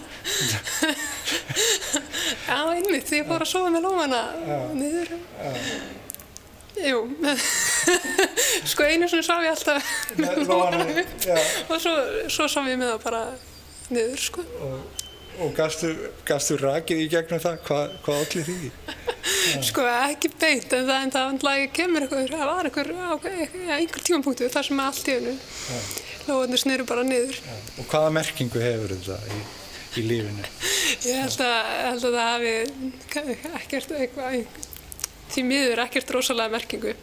Já, 2.50 2.58
einmitt, 2.74 3.06
því 3.08 3.20
ég 3.22 3.28
fór 3.28 3.44
að 3.44 3.50
sofa 3.50 3.72
með 3.74 3.86
lóana 3.86 4.20
nýður. 4.76 5.10
Jú, 6.80 7.00
sko 8.70 8.86
einu 8.86 9.08
sem 9.10 9.22
svaf 9.26 9.42
ég 9.44 9.52
alltaf 9.52 9.90
með 10.16 10.42
lóana 10.48 10.84
og 11.68 11.76
svo, 11.82 11.94
svo 12.30 12.46
svaf 12.48 12.70
ég 12.70 12.78
með 12.80 12.94
það 12.94 13.04
bara 13.04 13.22
nýður, 13.90 14.20
sko. 14.22 14.46
Og, 14.68 15.04
og 15.46 15.56
gastu 15.58 16.60
rakið 16.62 17.04
í 17.04 17.10
gegnum 17.12 17.42
það? 17.42 17.58
Hvað, 17.66 17.96
hvað 18.06 18.22
allir 18.24 18.48
því? 18.48 18.72
Sko 19.64 19.84
ekki 19.88 20.30
beint 20.40 20.72
en 20.76 20.86
það, 20.88 20.96
en 21.04 21.12
það 21.14 21.26
vandlega 21.30 21.70
kemur 21.76 22.06
einhver, 22.06 22.32
það 22.34 22.50
var 22.50 22.70
einhver, 22.70 22.90
einhver 23.76 24.04
tímapunktu 24.06 24.50
þar 24.52 24.68
sem 24.68 24.82
allt 24.84 25.10
í 25.10 25.16
hennu 25.18 25.36
lóðunir 26.28 26.62
snurru 26.62 26.86
bara 26.86 27.04
niður. 27.06 27.38
Já. 27.40 27.54
Og 27.80 27.86
hvaða 27.90 28.10
merkingu 28.18 28.62
hefur 28.62 28.92
þetta 28.94 29.16
í, 29.34 29.38
í 30.00 30.04
lífinu? 30.06 30.50
Ég 31.08 31.22
held 31.24 31.44
að, 31.46 31.70
held 31.86 32.08
að 32.10 32.18
það 32.18 32.28
hafi 32.34 33.54
ekkert 33.60 33.94
eitthvað, 33.96 34.66
því 35.30 35.44
miður 35.46 35.84
ekkert 35.84 36.12
rosalega 36.14 36.54
merkingu 36.56 36.94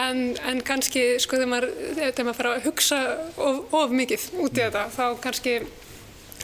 en, 0.00 0.22
en 0.48 0.62
kannski 0.64 1.04
sko 1.20 1.36
þegar 1.36 1.50
maður, 1.52 1.74
þegar 1.98 2.26
maður 2.26 2.38
fara 2.38 2.54
að 2.56 2.66
hugsa 2.68 3.00
of, 3.36 3.58
of 3.76 3.92
mikið 3.92 4.26
út 4.40 4.54
í 4.56 4.62
þetta 4.62 4.86
þá 4.94 5.04
kannski 5.26 5.56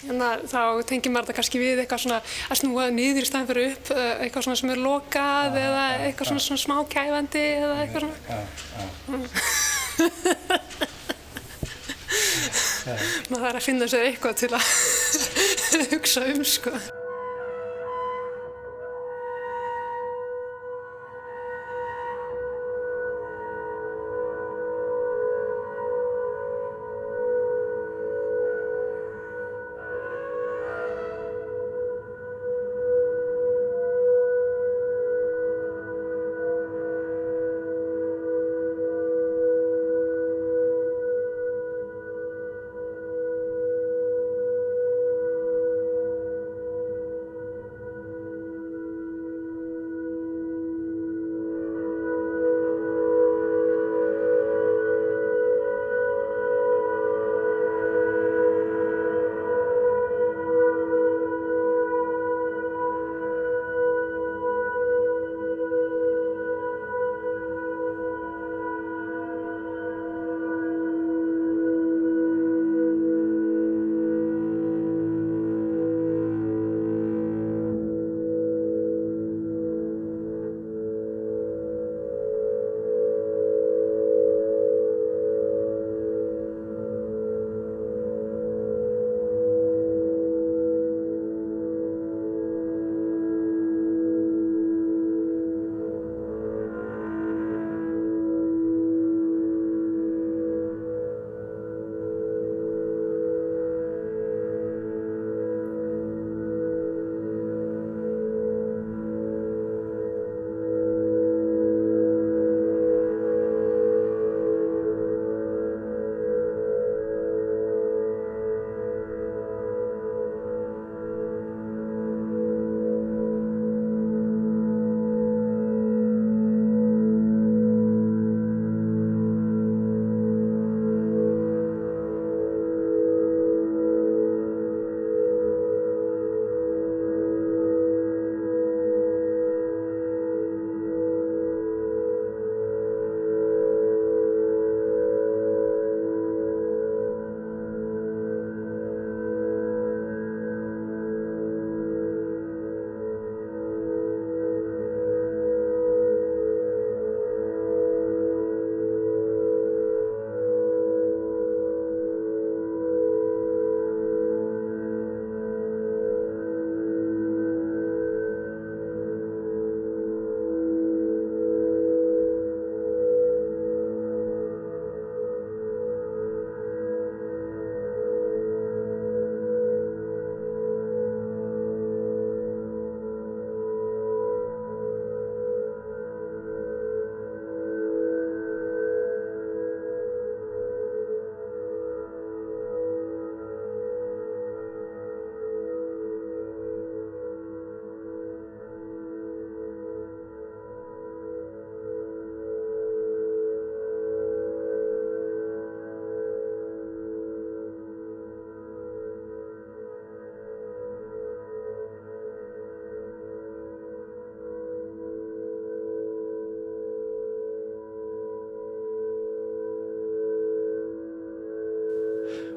þá 0.04 0.62
tengir 0.88 1.10
maður 1.12 1.26
þetta 1.26 1.38
kannski 1.40 1.62
við 1.62 1.80
eitthvað 1.82 2.02
svona 2.04 2.20
að 2.50 2.60
snúa 2.60 2.84
niður 2.94 3.24
í 3.24 3.28
staðin 3.30 3.50
fyrir 3.50 3.70
upp, 3.72 3.86
eh, 3.96 4.14
eitthvað 4.26 4.44
svona 4.46 4.60
sem 4.60 4.72
er 4.74 4.80
lokað 4.84 5.52
eða 5.62 5.84
eitthvað 6.06 6.26
svona, 6.32 6.44
svona 6.46 6.64
smá 6.64 6.76
kæfandi 6.92 7.46
eða 7.62 7.76
eitthvað 7.84 8.02
svona. 8.04 8.16
maður 13.30 13.46
þarf 13.46 13.58
að 13.58 13.64
finna 13.66 13.86
sér 13.90 14.06
eitthvað 14.10 14.34
til 14.44 14.52
að 14.54 14.64
hugsa 15.92 16.20
um 16.32 16.42
sko. 16.46 16.72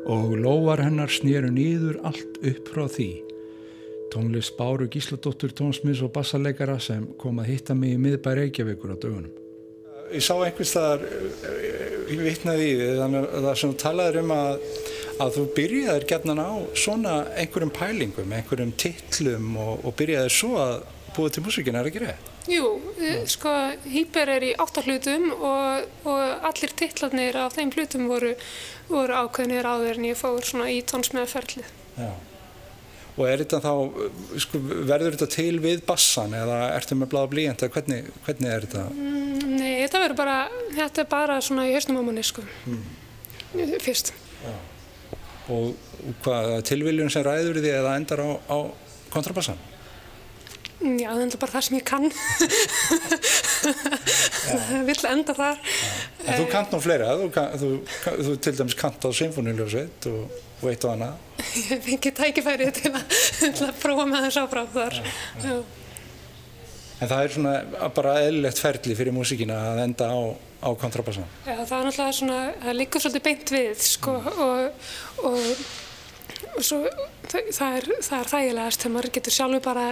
Og 0.09 0.31
lóar 0.41 0.81
hennar 0.81 1.11
snýru 1.11 1.51
nýður 1.53 1.99
allt 2.07 2.39
upp 2.41 2.71
frá 2.73 2.87
því. 2.89 3.09
Tónlist 4.09 4.55
Báru 4.57 4.87
Gísladóttur 4.89 5.53
tónsmiðs 5.53 6.01
og 6.01 6.13
bassaleikara 6.15 6.79
sem 6.81 7.05
kom 7.21 7.37
að 7.41 7.51
hitta 7.51 7.75
mig 7.77 7.93
í 7.93 7.99
miðbæri 8.01 8.47
Reykjavíkur 8.47 8.95
á 8.95 8.97
dögunum. 8.97 9.35
Ég 10.09 10.25
sá 10.25 10.33
einhvers 10.41 10.71
þar, 10.73 11.03
ég 12.09 12.23
vitnaði 12.25 12.71
í 12.71 12.77
því, 12.79 12.87
þannig 12.97 13.27
að 13.27 13.45
það 13.45 13.59
sem 13.61 13.75
talaður 13.83 14.17
um 14.23 14.33
að, 14.33 14.63
að 15.21 15.35
þú 15.35 15.43
byrjaðir 15.59 16.07
gerðnan 16.09 16.41
á 16.41 16.51
svona 16.73 17.15
einhverjum 17.37 17.75
pælingum, 17.77 18.33
einhverjum 18.33 18.73
titlum 18.81 19.53
og, 19.61 19.85
og 19.85 19.97
byrjaðir 19.99 20.33
svo 20.33 20.55
að 20.63 20.79
búið 21.13 21.35
til 21.37 21.45
músikin, 21.45 21.77
er 21.77 21.91
ekki 21.91 22.01
rétt? 22.07 22.33
Jú, 22.47 22.69
eh, 23.03 23.25
sko, 23.27 23.51
Hýper 23.89 24.31
er 24.37 24.45
í 24.47 24.53
áttahlutum 24.57 25.27
og, 25.35 25.89
og 26.07 26.47
allir 26.49 26.71
titlarnir 26.79 27.35
á 27.35 27.51
þeim 27.51 27.73
hlutum 27.75 28.07
voru, 28.09 28.31
voru 28.87 29.17
ákveðnir 29.25 29.67
áður 29.67 29.99
en 29.99 30.09
ég 30.09 30.17
fór 30.17 30.39
svona 30.47 30.69
í 30.71 30.79
tónsmiðaferlið. 30.87 31.67
Já. 31.99 32.11
Og 33.19 33.25
er 33.27 33.41
þetta 33.43 33.59
þá, 33.59 33.73
sko, 34.39 34.61
verður 34.87 35.17
þetta 35.17 35.27
til 35.33 35.59
við 35.59 35.81
bassan 35.87 36.33
eða 36.37 36.59
ertu 36.77 36.95
með 36.95 37.11
bláða 37.11 37.31
blíjant 37.33 37.65
eða 37.65 37.73
hvernig, 37.75 38.11
hvernig 38.23 38.53
er 38.53 38.67
þetta? 38.67 38.85
Mm, 38.95 39.55
nei, 39.57 39.73
þetta 39.83 40.03
verður 40.05 40.19
bara, 40.21 40.37
þetta 40.77 41.03
er 41.03 41.09
bara 41.11 41.39
svona 41.43 41.67
í 41.67 41.73
hausnum 41.75 41.99
á 41.99 42.03
manni, 42.07 42.23
sko, 42.23 42.45
fyrst. 43.83 44.13
Og, 45.49 45.73
og 45.73 46.15
hvað, 46.23 46.53
tilviljun 46.69 47.11
sem 47.11 47.25
ræður 47.25 47.59
því 47.59 47.75
eða 47.81 47.97
endar 47.99 48.23
á, 48.23 48.29
á 48.47 48.57
kontrabassan? 49.11 49.59
Já, 50.79 51.09
það 51.11 51.21
er 51.25 51.39
bara 51.41 51.51
það 51.51 51.63
sem 51.67 51.75
ég 51.75 51.85
kann. 51.89 52.05
Það 53.59 54.85
vill 54.89 55.01
enda 55.09 55.33
þar. 55.35 55.57
En 56.23 56.37
þú 56.39 56.45
kant 56.53 56.71
nú 56.75 56.79
fleira, 56.83 57.09
þú, 57.19 57.25
kann- 57.35 57.57
þú, 57.59 57.71
þú, 58.27 58.35
til 58.45 58.53
dæmis 58.61 58.77
kant 58.79 59.03
á 59.03 59.09
symfóniljósveit 59.19 60.07
og, 60.11 60.37
og 60.61 60.69
eitt 60.71 60.85
og 60.87 60.93
annað. 60.95 61.17
Ég 61.59 61.83
fengi 61.83 62.13
tækifæri 62.21 62.69
til 62.79 62.93
að, 62.93 63.03
til 63.41 63.67
að 63.67 63.75
prófa 63.81 64.05
með 64.07 64.27
þess 64.29 64.39
áfram 64.45 64.69
þar. 64.77 64.97
Já. 65.43 65.57
En 66.99 67.07
það 67.07 67.21
er 67.25 67.31
svona 67.35 67.53
bara 67.95 68.13
eðlilegt 68.25 68.59
ferli 68.59 68.95
fyrir 68.99 69.15
músíkina 69.15 69.55
að 69.73 69.81
enda 69.85 70.07
á, 70.11 70.19
á 70.63 70.69
kontrabassan. 70.79 71.27
Já, 71.47 71.55
það 71.63 71.75
er 71.77 71.85
náttúrulega 71.87 72.15
svona, 72.17 72.39
það 72.63 72.75
liggur 72.79 73.03
svolítið 73.03 73.23
beint 73.27 73.53
við, 73.55 73.83
sko, 73.87 74.15
og, 74.47 74.89
og, 75.29 75.39
og 76.57 76.59
svo, 76.67 76.81
það, 77.31 77.51
það 77.55 77.77
er 77.77 77.87
þægilegast 78.33 78.83
þegar 78.83 78.95
maður 78.97 79.13
getur 79.19 79.35
sjálfur 79.37 79.63
bara 79.69 79.85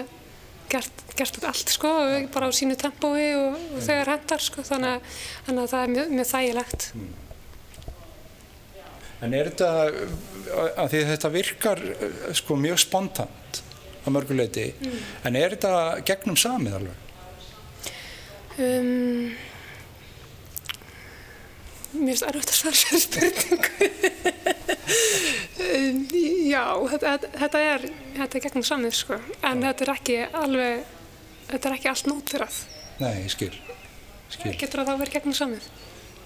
gert, 0.71 1.03
gert 1.17 1.37
allt, 1.47 1.69
sko, 1.73 1.91
bara 2.33 2.49
á 2.49 2.51
sínu 2.55 2.75
tempói 2.79 3.27
og, 3.37 3.55
og 3.77 3.81
þegar 3.85 4.11
hendar, 4.15 4.43
sko, 4.43 4.61
þannig, 4.67 4.97
að- 4.97 5.21
þannig 5.47 5.63
að 5.63 5.71
það 5.73 5.83
er 5.87 5.93
mjög, 5.95 6.13
mjög 6.17 6.29
þægilegt. 6.33 6.87
En 9.25 9.33
er 9.33 9.47
þetta, 9.49 9.69
að 10.77 10.91
því 10.91 10.99
að 11.01 11.11
þetta 11.15 11.29
virkar 11.33 11.79
sko 12.37 12.55
mjög 12.61 12.77
spontant 12.83 13.61
á 14.05 14.07
mörguleiti, 14.13 14.67
en 15.25 15.35
er 15.35 15.55
þetta 15.55 15.71
gegnum 16.05 16.37
samið 16.37 16.75
alveg? 16.77 17.03
Um, 18.57 19.33
mér 21.97 22.13
finnst 22.13 22.27
erfitt 22.29 22.53
að 22.53 22.59
svara 22.61 22.79
sér 22.83 23.01
spurningu. 23.03 24.06
Um, 25.89 26.03
já, 26.47 26.63
þetta, 26.93 27.31
þetta 27.41 27.61
er, 27.71 27.87
þetta 28.17 28.37
er 28.39 28.43
gegnum 28.47 28.65
samið, 28.67 28.93
sko, 28.99 29.17
en 29.49 29.63
þetta 29.65 29.85
er 29.87 29.91
ekki 29.95 30.17
alveg, 30.43 30.85
þetta 31.51 31.69
er 31.71 31.75
ekki 31.77 31.91
allt 31.93 32.09
nótfyrrað. 32.11 32.61
Nei, 33.01 33.11
ég 33.23 33.33
skil. 33.33 33.51
skil. 34.33 34.53
Getur 34.57 34.81
það 34.83 34.89
þá 34.91 35.01
verið 35.03 35.17
gegnum 35.17 35.37
samið? 35.37 35.67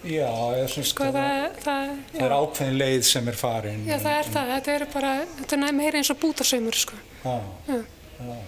Já, 0.01 0.29
ég 0.57 0.69
syns 0.73 0.91
Sko 0.95 1.11
það, 1.13 1.43
það, 1.61 1.89
það 2.15 2.23
er 2.25 2.33
ákveðin 2.33 2.77
leið 2.81 3.01
sem 3.05 3.27
er 3.29 3.35
farin. 3.37 3.83
já, 3.85 3.97
það 4.01 4.15
er 4.17 4.29
það, 4.33 4.47
þetta 4.55 4.75
er 4.79 4.85
bara, 4.95 5.11
þetta 5.37 5.59
er 5.59 5.75
meira 5.77 5.99
eins 6.01 6.09
og 6.09 6.17
bútasaumur, 6.23 6.77
sko. 6.81 6.97
Já, 7.21 7.35
Já. 7.67 7.75
já. 8.17 8.39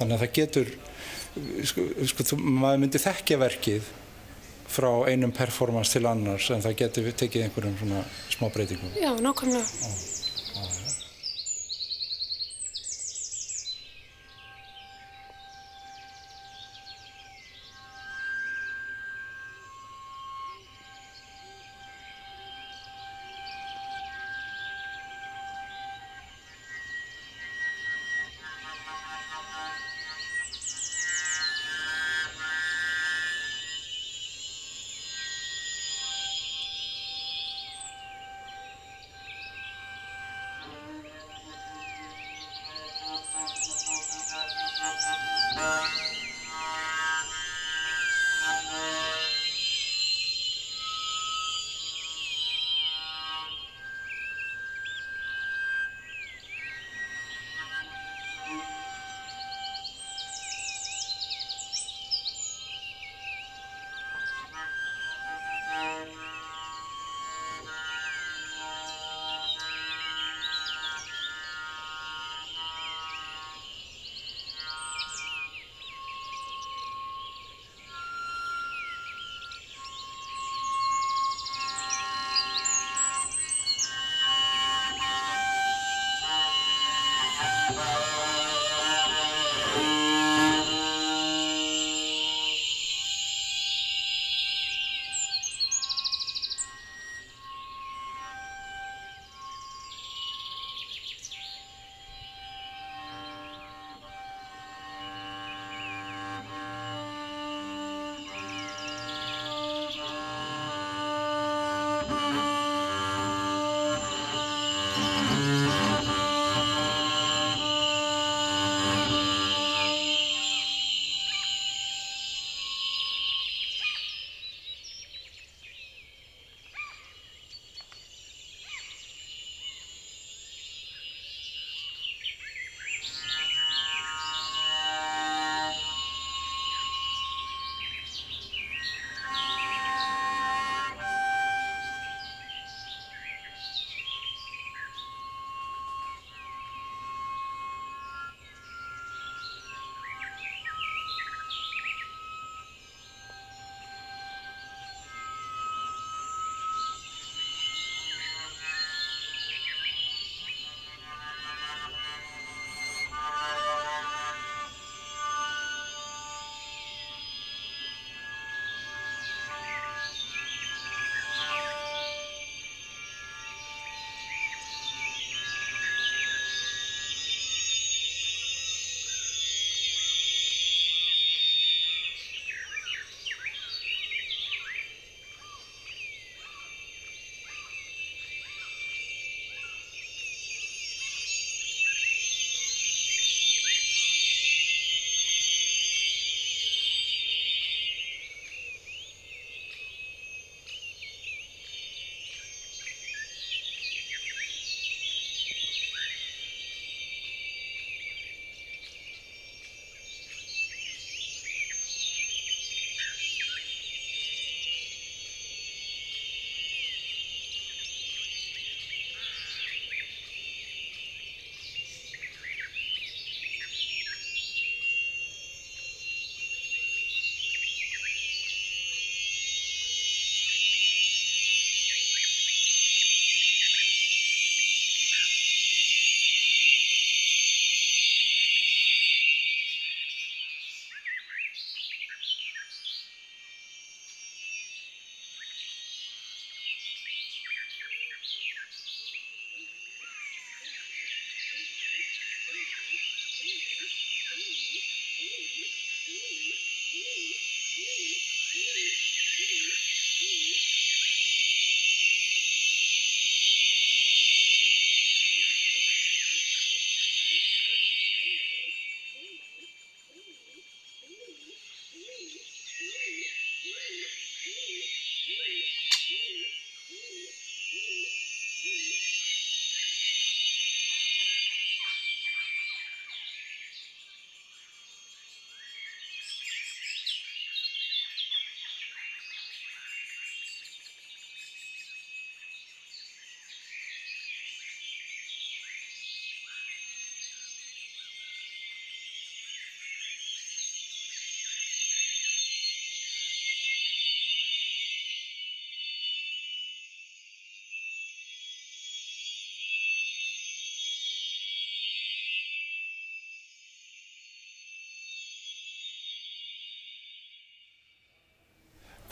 Þannig 0.00 0.16
að 0.16 0.22
það 0.24 0.32
getur, 0.40 0.72
sko, 1.70 1.84
sko 2.10 2.26
þú, 2.32 2.38
maður 2.42 2.80
myndi 2.82 3.02
þekkja 3.04 3.38
verkið 3.44 3.92
frá 4.72 4.90
einum 5.10 5.32
performance 5.36 5.92
til 5.92 6.08
annars 6.08 6.48
en 6.54 6.64
það 6.64 6.78
getur 6.80 7.12
tekið 7.24 7.46
einhverjum 7.46 7.78
svona 7.82 8.04
smá 8.32 8.48
breytingum. 8.54 8.96
Já, 8.96 9.12
nákvæmlega. 9.20 10.11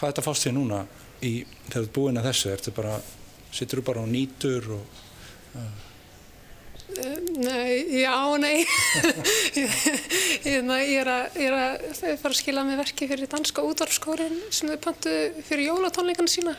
Hvað 0.01 0.09
er 0.09 0.15
þetta 0.15 0.25
fást 0.25 0.47
þér 0.47 0.57
núna 0.57 0.81
í, 1.21 1.31
þegar 1.69 1.75
þú 1.75 1.85
ert 1.85 1.95
búinn 1.99 2.21
að 2.21 2.27
þessu? 2.31 2.51
Ertu 2.55 2.73
bara, 2.73 2.97
sittur 3.53 3.83
þú 3.83 3.87
bara 3.91 4.05
og 4.05 4.09
nýtur 4.09 4.69
og... 4.79 4.99
Nei, 7.41 8.01
já, 8.01 8.15
nei. 8.41 8.65
Hérna, 10.45 10.81
ég, 10.83 10.97
er 11.03 11.11
að, 11.13 11.37
ég 11.39 11.47
er 11.47 11.57
að 11.57 12.17
fara 12.19 12.33
að 12.33 12.39
skila 12.41 12.65
með 12.67 12.81
verki 12.83 13.09
fyrir 13.11 13.31
danska 13.31 13.63
útvarfskórin 13.65 14.41
sem 14.51 14.73
þau 14.73 14.81
pöntu 14.89 15.13
fyrir 15.47 15.69
jólatónleikana 15.69 16.33
sína. 16.33 16.57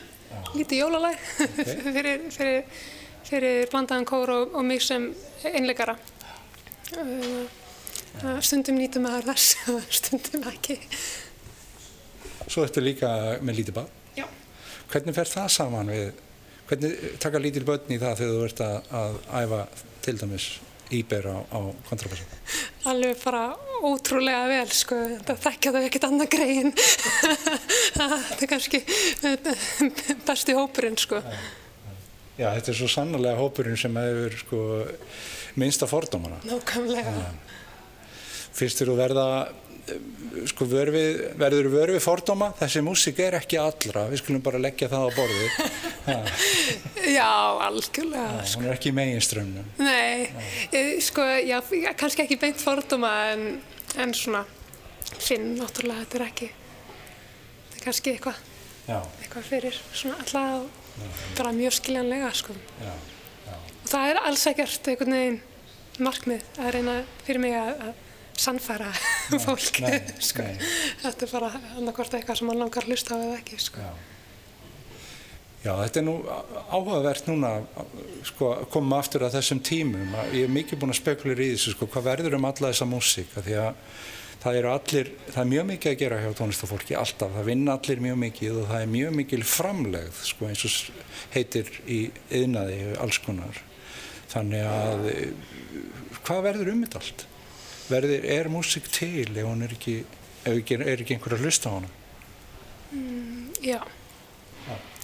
Lítið 0.56 0.84
jólalæg 0.86 1.18
fyrir, 1.98 2.24
fyrir, 2.32 2.86
fyrir 3.28 3.74
blandaðan 3.74 4.08
kór 4.08 4.32
og, 4.38 4.56
og 4.56 4.66
mig 4.70 4.86
sem 4.86 5.10
einleikara. 5.50 5.98
Uh, 6.96 7.44
stundum 8.44 8.80
nýtum 8.80 9.06
maður 9.08 9.34
þess, 9.34 9.58
stundum 10.00 10.48
ekki. 10.54 10.80
Svo 12.52 12.66
ertu 12.68 12.84
líka 12.84 13.10
með 13.40 13.62
lítið 13.62 13.78
bad. 13.78 13.94
Já. 14.18 14.26
Hvernig 14.92 15.16
fer 15.16 15.30
það 15.32 15.54
saman 15.56 15.92
við, 15.94 16.10
hvernig 16.68 17.16
taka 17.24 17.40
lítil 17.40 17.64
börn 17.68 17.96
í 17.96 18.00
það 18.02 18.18
þegar 18.20 18.36
þú 18.36 18.50
ert 18.50 18.64
að, 18.66 18.92
að 19.02 19.16
æfa 19.40 19.62
til 20.04 20.16
dæmis 20.20 20.48
íber 20.92 21.30
á, 21.32 21.38
á 21.48 21.60
kontrabassa? 21.88 22.28
Alveg 22.92 23.22
bara 23.24 23.46
ótrúlega 23.88 24.44
vel, 24.52 24.68
sko. 24.76 25.00
Það 25.30 25.40
þekkja 25.46 25.74
þau 25.76 25.82
ekkert 25.86 26.08
annað 26.10 26.30
greiðin. 26.36 26.76
það 27.98 28.16
er 28.20 28.52
kannski 28.52 28.84
besti 30.28 30.58
hópurinn, 30.58 31.00
sko. 31.00 31.22
Já, 32.36 32.50
þetta 32.58 32.74
er 32.74 32.80
svo 32.82 32.92
sannlega 32.92 33.40
hópurinn 33.40 33.80
sem 33.80 33.96
hefur 34.02 34.38
sko, 34.44 34.62
minnsta 35.62 35.88
fordómana. 35.88 36.42
Nákvæmlega. 36.48 37.32
Fyrst 38.52 38.82
þér 38.82 38.92
þú 38.92 38.96
verða 39.00 39.28
sko 40.52 40.68
vörfið, 40.72 41.22
verður 41.40 41.70
vörfið 41.74 42.04
fordóma? 42.04 42.52
Þessi 42.60 42.84
músík 42.86 43.20
er 43.24 43.38
ekki 43.40 43.60
allra. 43.62 44.06
Við 44.12 44.22
skulum 44.24 44.44
bara 44.46 44.62
leggja 44.62 44.90
það 44.92 45.08
á 45.08 45.10
borði 45.18 45.50
Já, 47.18 47.32
algjörlega 47.68 48.46
hún 48.56 48.68
er 48.68 48.76
ekki 48.76 48.92
í 48.92 48.96
meginströmmnum 48.96 49.68
Nei, 49.82 50.30
Nei. 50.72 51.02
sko, 51.04 51.26
já, 51.46 51.60
kannski 52.00 52.26
ekki 52.26 52.40
beint 52.42 52.62
fordóma 52.62 53.12
en, 53.34 53.46
en 54.02 54.14
svona 54.18 54.46
finn 55.22 55.56
náttúrulega 55.60 56.06
þetta 56.06 56.20
er 56.20 56.28
ekki 56.30 56.52
þetta 56.52 57.82
er 57.82 57.86
kannski 57.86 58.16
eitthvað 58.16 58.48
eitthvað 58.92 59.48
fyrir 59.48 59.82
svona 59.94 60.18
alltaf 60.24 60.80
bara 61.38 61.54
mjög 61.56 61.74
skiljanlega 61.78 62.32
sko. 62.36 62.56
Já, 62.82 62.92
já. 63.48 63.56
og 63.56 63.90
það 63.90 64.10
er 64.12 64.20
alls 64.28 64.46
ekkert 64.52 64.90
einhvern 64.92 65.16
veginn 65.16 65.40
markmið 66.02 66.44
að 66.60 66.72
reyna 66.76 66.96
fyrir 67.26 67.44
mig 67.44 67.56
að, 67.58 67.84
sannfæra 68.40 68.92
fólk 69.46 69.82
nei, 69.84 70.00
sko. 70.24 70.46
nei. 70.46 70.72
þetta 71.04 71.28
er 71.28 71.34
bara 71.36 71.52
annarkort 71.78 72.16
eitthvað 72.18 72.42
sem 72.42 72.50
mann 72.50 72.62
langar 72.62 72.86
að 72.86 72.94
hlusta 72.94 73.16
á 73.16 73.20
eða 73.20 73.38
ekki 73.42 73.60
sko. 73.62 73.84
Já. 73.84 73.92
Já, 75.62 75.76
þetta 75.78 76.00
er 76.00 76.06
nú 76.08 76.16
áhugavert 76.74 77.28
núna 77.30 77.52
sko, 78.26 78.48
koma 78.74 78.98
aftur 78.98 79.28
að 79.28 79.36
þessum 79.38 79.60
tímum 79.62 80.16
ég 80.34 80.48
er 80.48 80.56
mikið 80.56 80.82
búin 80.82 80.94
að 80.94 80.98
spekulir 81.04 81.44
í 81.44 81.52
þessu 81.52 81.76
sko, 81.76 81.86
hvað 81.92 82.08
verður 82.08 82.38
um 82.40 82.48
alla 82.50 82.72
þessa 82.72 82.88
músík 82.90 83.36
því 83.36 83.60
að 83.62 83.76
það 84.42 84.58
eru 84.58 84.72
allir, 84.72 85.12
það 85.28 85.42
er 85.44 85.52
mjög 85.52 85.68
mikið 85.70 85.92
að 85.92 86.00
gera 86.00 86.22
hjá 86.24 86.32
tónlistafólki 86.40 86.98
alltaf, 86.98 87.36
það 87.36 87.50
vinna 87.52 87.76
allir 87.78 88.02
mjög 88.08 88.18
mikið 88.24 88.58
og 88.58 88.72
það 88.72 88.86
er 88.88 88.92
mjög 88.96 89.14
mikil 89.20 89.42
framlegð 89.52 90.24
sko, 90.32 90.50
eins 90.50 90.66
og 90.66 91.04
heitir 91.36 91.70
í 91.86 92.00
yðnaði 92.42 92.80
alls 93.06 93.22
konar 93.22 93.62
þannig 94.32 94.66
að 94.66 95.06
hvað 96.26 96.48
verður 96.48 96.74
um 96.74 96.82
þetta 96.88 97.04
allt? 97.04 97.28
Verður, 97.92 98.28
er 98.38 98.50
músík 98.52 98.88
til 98.94 99.26
ef 99.28 99.48
hún 99.48 99.66
er 99.66 99.74
ekki, 99.76 99.98
ekki, 100.48 100.78
er 100.80 101.02
ekki 101.02 101.18
einhver 101.18 101.36
að 101.36 101.46
hlusta 101.46 101.72
á 101.72 101.76
hana? 101.76 101.90
Mm, 102.92 103.50
já. 103.66 103.82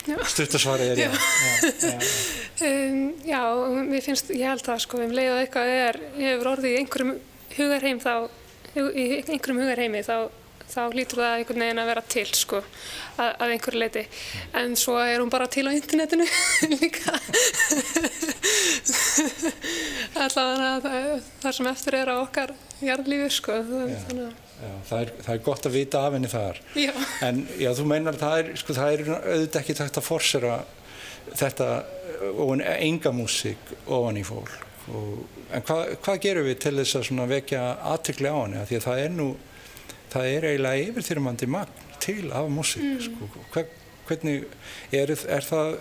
Stuttasvarið 0.07 0.93
er 0.93 1.01
já. 1.01 1.07
Já, 1.11 1.91
já, 1.91 1.97
um, 2.69 2.99
já, 3.27 3.41
mér 3.89 4.05
finnst, 4.05 4.31
ég 4.31 4.47
held 4.47 4.69
að 4.71 4.83
sko, 4.85 5.01
um 5.03 5.15
leið 5.15 5.33
og 5.33 5.39
eitthvað 5.41 5.71
er, 5.73 5.99
hefur 6.15 6.51
orðið 6.53 6.75
í 6.75 6.77
einhverjum 6.81 7.13
hugarheim 7.57 7.99
þá, 8.03 8.13
í 8.77 9.05
einhverjum 9.25 9.59
hugarheimi 9.65 10.03
þá, 10.07 10.15
þá 10.67 10.81
lítur 10.95 11.21
það 11.23 11.35
einhvern 11.39 11.63
veginn 11.65 11.81
að 11.83 11.89
vera 11.91 12.03
til 12.13 12.25
sko, 12.37 12.61
að, 13.17 13.29
að 13.29 13.53
einhverju 13.55 13.81
leiti. 13.83 14.03
En 14.61 14.75
svo 14.79 14.97
er 15.01 15.21
hún 15.21 15.31
bara 15.33 15.47
til 15.51 15.65
á 15.67 15.71
internetinu 15.71 16.27
líka. 16.73 17.15
Allavega 20.17 20.73
það, 20.83 21.53
sem 21.59 21.71
eftir 21.71 21.99
er 22.01 22.11
á 22.11 22.15
okkar 22.19 22.53
jarðlífi 22.83 23.31
sko, 23.39 23.61
þannig 23.71 24.27
að 24.27 24.43
Já, 24.57 24.71
það, 24.89 25.01
er, 25.03 25.09
það 25.21 25.35
er 25.35 25.41
gott 25.45 25.67
að 25.69 25.75
vita 25.75 25.99
af 26.01 26.15
henni 26.15 26.29
þar 26.31 26.59
já. 26.73 26.91
en 27.27 27.43
já, 27.61 27.67
þú 27.77 27.83
meinar 27.91 28.15
það 28.17 28.39
er, 28.39 28.47
sko, 28.57 28.73
það 28.73 28.93
er 28.95 29.03
auðvitað 29.13 29.59
ekki 29.59 29.75
takt 29.77 29.99
að 30.01 30.07
forsera 30.07 30.55
þetta 31.37 31.67
enga 32.87 33.11
músík 33.13 33.75
ofan 33.85 34.17
í 34.17 34.23
fólk 34.25 34.55
og, 34.89 35.19
en 35.53 35.65
hvað, 35.67 35.91
hvað 36.01 36.21
gerum 36.23 36.47
við 36.47 36.57
til 36.63 36.73
þess 36.79 36.97
að 37.13 37.33
vekja 37.35 37.61
aðtökli 37.91 38.33
á 38.33 38.37
henni 38.39 38.65
því 38.71 38.79
að 38.79 38.87
það 38.87 39.03
er 39.03 39.13
nú 39.19 39.27
það 40.13 40.29
er 40.31 40.47
eiginlega 40.51 40.87
yfirþyrmandi 40.87 41.49
magn 41.51 41.85
til 42.03 42.31
af 42.31 42.49
músík 42.51 42.83
mm. 42.83 43.01
sko, 43.07 43.29
Hver, 43.53 43.71
hvernig 44.07 44.43
er, 44.95 45.11
er 45.11 45.47
það 45.47 45.73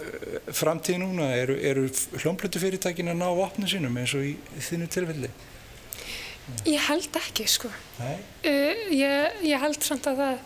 framtíð 0.56 1.02
núna 1.02 1.28
eru, 1.38 1.58
eru 1.62 1.86
hljómblötu 2.16 2.62
fyrirtækin 2.62 3.12
að 3.12 3.20
ná 3.20 3.28
opnu 3.30 3.68
sínum 3.70 3.96
eins 4.00 4.16
og 4.18 4.26
í, 4.26 4.34
í 4.34 4.64
þínu 4.70 4.90
tilfelli 4.90 5.30
Ég 6.66 6.78
held 6.86 7.16
ekki 7.18 7.42
sko. 7.50 7.68
Uh, 7.98 8.20
ég, 8.94 9.40
ég 9.42 9.58
held 9.58 9.82
samt 9.82 10.06
að 10.06 10.20
það 10.20 10.36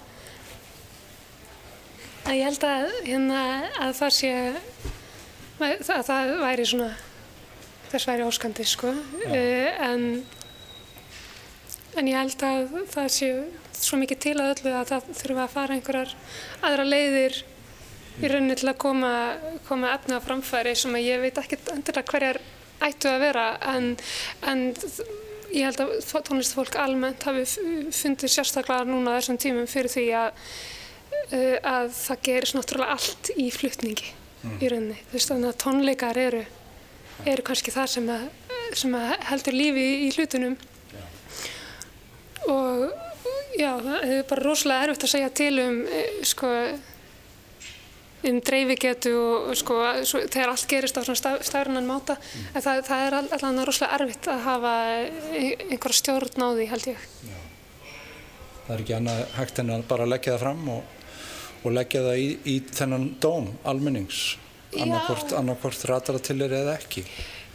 að 2.30 2.38
ég 2.38 2.46
held 2.46 2.64
að, 2.64 2.94
hérna, 3.04 3.42
að 3.84 3.92
það 3.98 4.14
sé 4.16 4.30
að 5.60 6.04
það 6.08 6.32
væri 6.40 6.66
svona 6.70 6.90
þess 7.90 8.08
væri 8.08 8.24
óskandi 8.24 8.66
sko. 8.70 8.94
Uh, 9.26 9.68
en 9.90 10.06
en 11.98 12.08
ég 12.08 12.16
held 12.16 12.44
að 12.48 12.76
það 12.94 13.08
sé 13.12 13.30
svo 13.80 13.98
mikið 14.00 14.22
til 14.26 14.36
að 14.38 14.52
öllu 14.54 14.74
að 14.76 14.92
það 14.92 15.08
þurfa 15.22 15.46
að 15.46 15.54
fara 15.54 15.76
einhverjar 15.76 16.14
aðra 16.68 16.86
leiðir 16.88 17.40
í 18.20 18.28
rauninni 18.28 18.56
til 18.60 18.68
að 18.70 18.80
koma, 18.82 19.12
koma 19.68 19.94
efna 19.96 20.20
á 20.20 20.24
framfæri 20.24 20.74
sem 20.76 20.96
að 20.96 21.06
ég 21.06 21.22
veit 21.24 21.40
ekki 21.40 21.60
endilega 21.72 22.12
hverjar 22.12 22.40
ættu 22.84 23.10
að 23.10 23.22
vera 23.24 23.46
en, 23.74 23.90
en 24.48 24.62
ég 25.54 25.66
held 25.66 25.80
að 25.82 26.22
tónlistafólk 26.28 26.78
almennt 26.80 27.24
hafi 27.26 27.44
fundið 27.94 28.32
sérstaklega 28.32 28.86
núna 28.88 29.16
þessum 29.18 29.40
tímum 29.40 29.68
fyrir 29.70 29.92
því 29.92 30.06
að, 30.20 30.46
að 31.72 31.92
það 31.96 32.24
gerist 32.28 32.56
náttúrulega 32.56 32.96
allt 32.96 33.32
í 33.36 33.50
flutningi 33.54 34.10
mm. 34.10 34.56
í 34.56 34.70
rauninni. 34.72 34.98
Þú 35.10 35.18
veist 35.18 35.32
þannig 35.32 35.52
að 35.52 35.60
tónleikar 35.64 36.20
eru, 36.20 36.42
eru 37.26 37.46
kannski 37.46 37.74
það 37.74 37.92
sem, 37.96 38.10
að, 38.14 38.26
sem 38.82 38.96
að 39.00 39.14
heldur 39.30 39.58
lífi 39.58 39.86
í, 40.06 40.10
hlutunum 40.16 40.58
og 42.50 43.09
já, 43.58 43.72
það 43.80 44.06
er 44.06 44.24
bara 44.30 44.46
rosalega 44.46 44.88
erfitt 44.88 45.06
að 45.06 45.14
segja 45.14 45.34
til 45.40 45.52
um 45.64 45.82
sko 46.26 46.54
um 48.28 48.40
dreifigetu 48.44 49.12
og 49.16 49.56
sko, 49.56 49.78
þegar 50.04 50.52
allt 50.52 50.66
gerist 50.68 50.98
á 51.00 51.02
svona 51.04 51.38
stafrannan 51.40 51.88
máta 51.88 52.18
mm. 52.18 52.50
en 52.52 52.64
það, 52.64 52.82
það 52.88 53.04
er 53.06 53.16
allavega 53.20 53.66
rosalega 53.68 53.98
erfitt 53.98 54.28
að 54.28 54.42
hafa 54.44 54.74
einhverja 55.70 56.00
stjórn 56.00 56.44
á 56.44 56.48
því 56.52 56.68
held 56.74 56.88
ég 56.92 57.06
Já. 57.30 57.38
Það 58.66 58.74
er 58.74 58.84
ekki 58.84 58.96
annað 58.98 59.22
hægt 59.38 59.62
en 59.62 59.74
að 59.74 59.86
bara 59.90 60.08
leggja 60.10 60.36
það 60.36 60.44
fram 60.44 60.72
og, 60.76 60.96
og 61.64 61.76
leggja 61.78 62.06
það 62.06 62.22
í, 62.22 62.30
í 62.44 62.56
þennan 62.76 63.10
dóm 63.24 63.52
almennings 63.72 64.24
annarkort 64.78 65.86
ratar 65.88 66.18
það 66.18 66.26
til 66.28 66.40
þér 66.44 66.58
eða 66.60 66.76
ekki 66.78 67.06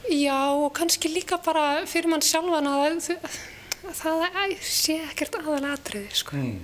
Já 0.05 0.39
og 0.53 0.71
kannski 0.77 1.09
líka 1.09 1.37
bara 1.45 1.85
fyrir 1.89 2.09
mann 2.11 2.25
sjálfan 2.25 2.67
að 2.69 2.99
það 3.05 3.37
sé 4.65 4.97
ekkert 5.09 5.39
aðal 5.41 5.73
atriði 5.73 6.21
sko 6.21 6.39
mm. 6.39 6.57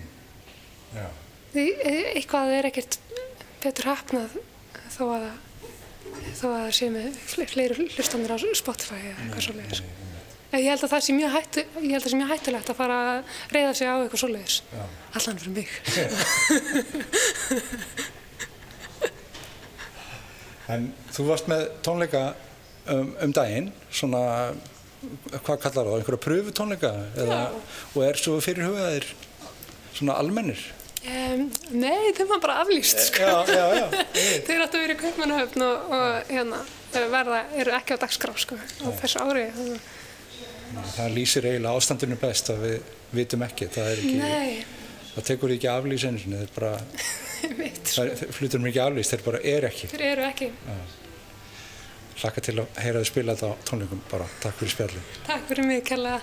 Því, 1.51 1.67
e, 1.83 1.93
eitthvað 2.15 2.55
er 2.57 2.69
ekkert 2.71 2.97
betur 3.61 3.91
hafnað 3.91 4.37
þó 4.91 5.03
að 5.15 5.25
þó 6.35 6.45
að 6.49 6.55
það 6.55 6.71
sé 6.77 6.87
með 6.91 7.07
fleiri 7.51 7.75
hlustanir 7.95 8.33
á 8.33 8.37
Spotify 8.57 8.99
eða 8.99 9.21
eitthvað 9.25 9.45
svoleiðis. 9.47 9.81
Ég 10.51 10.67
held 10.67 10.83
að 10.83 10.91
það 10.91 11.03
sé 11.05 11.11
mjög, 11.15 11.31
hættu, 11.31 11.61
að 11.79 11.91
það 11.93 12.11
sé 12.11 12.17
mjög 12.19 12.31
hættulegt 12.33 12.71
að 12.71 12.79
fara 12.81 12.97
að 13.07 13.19
reyða 13.55 13.73
sig 13.79 13.87
á 13.87 13.95
eitthvað 13.95 14.23
svoleiðis. 14.23 14.55
Allan 15.15 15.39
fyrir 15.39 15.55
mig. 15.55 15.69
en 20.75 20.83
þú 21.15 21.21
varst 21.29 21.47
með 21.51 21.61
tónleika 21.87 22.23
um, 22.91 23.09
um 23.23 23.31
daginn, 23.35 23.67
svona, 23.95 24.23
hvað 25.01 25.57
kallar 25.63 25.87
það, 25.87 25.95
einhverja 25.97 26.23
pröfutónleika? 26.27 26.93
Og 27.95 28.05
er 28.05 28.21
svo 28.21 28.37
fyrir 28.43 28.69
hugaðir 28.69 29.07
svona 29.95 30.19
almennir? 30.21 30.61
Um, 31.01 31.47
nei, 31.73 32.11
þeim 32.13 32.29
var 32.29 32.41
bara 32.43 32.59
aflýst 32.61 32.99
sko. 33.07 33.25
já, 33.25 33.47
já, 33.49 33.63
já. 33.73 33.85
þeir 34.45 34.59
áttu 34.67 34.77
að 34.77 34.83
vera 34.83 34.93
í 34.93 34.99
kaupmannahöfn 34.99 35.63
og, 35.65 35.95
og 35.97 36.29
hérna, 36.29 36.59
verða, 36.93 37.39
eru 37.57 37.73
ekki 37.73 37.97
á 37.97 38.03
dagskrá 38.03 38.35
sko, 38.37 38.57
á 38.61 38.87
þessu 38.99 39.23
ári 39.25 39.47
það 40.93 41.15
lýsir 41.15 41.47
eiginlega 41.49 41.73
ástandinu 41.81 42.19
best 42.21 42.53
að 42.53 42.61
við 42.67 42.93
vitum 43.17 43.47
ekki 43.47 43.71
það, 43.73 43.89
ekki, 43.95 44.53
það 45.15 45.27
tekur 45.31 45.55
ekki 45.57 45.71
aflýsinu 45.73 46.21
það 46.29 46.45
er 46.45 46.53
bara 46.59 46.73
það 47.41 48.13
er 48.13 48.35
flutur 48.37 48.61
mér 48.61 48.75
ekki 48.75 48.85
aflýst, 48.85 49.15
þeir 49.15 49.25
bara 49.31 49.45
er 49.55 49.71
ekki 49.71 49.89
þeir 49.95 50.07
eru 50.11 50.27
ekki. 50.29 50.51
Hlakka 52.21 52.43
til 52.45 52.57
að 52.61 52.77
heyra 52.83 53.01
þið 53.01 53.09
spila 53.11 53.35
þetta 53.35 53.49
á 53.51 53.53
tónleikum 53.69 54.03
bara, 54.11 54.27
takk 54.43 54.59
fyrir 54.61 54.75
spjallin 54.75 55.09
Takk 55.27 55.49
fyrir 55.49 55.67
mig, 55.67 55.83
kella. 55.87 56.19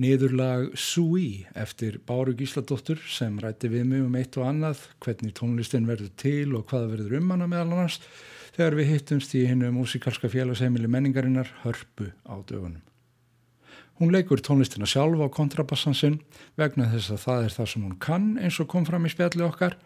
Niðurlag 0.00 0.70
Sui 0.80 1.44
eftir 1.52 1.98
Báru 2.08 2.32
Gísladóttur 2.32 3.00
sem 3.12 3.34
rætti 3.42 3.68
við 3.68 3.84
mig 3.90 4.04
um 4.06 4.14
eitt 4.16 4.38
og 4.40 4.46
annað, 4.48 4.86
hvernig 5.04 5.34
tónlistin 5.36 5.88
verður 5.88 6.14
til 6.20 6.54
og 6.56 6.64
hvað 6.70 6.86
verður 6.94 7.18
um 7.18 7.34
hana 7.34 7.48
meðal 7.50 7.74
annars 7.74 7.98
þegar 8.54 8.78
við 8.78 8.88
hittumst 8.94 9.34
í 9.36 9.42
hinnu 9.50 9.68
músikalska 9.76 10.30
félagsheimili 10.32 10.88
menningarinnar 10.88 11.52
hörpu 11.66 12.08
á 12.24 12.34
dögunum. 12.48 12.80
Hún 14.00 14.14
leikur 14.14 14.40
tónlistina 14.40 14.88
sjálf 14.88 15.20
á 15.20 15.28
kontrabassansinn 15.36 16.22
vegna 16.56 16.88
þess 16.94 17.12
að 17.12 17.22
það 17.26 17.44
er 17.44 17.56
það 17.58 17.70
sem 17.74 17.84
hún 17.84 18.00
kann 18.00 18.32
eins 18.40 18.56
og 18.64 18.72
kom 18.72 18.88
fram 18.88 19.04
í 19.04 19.12
spjalli 19.12 19.44
okkar 19.44 19.76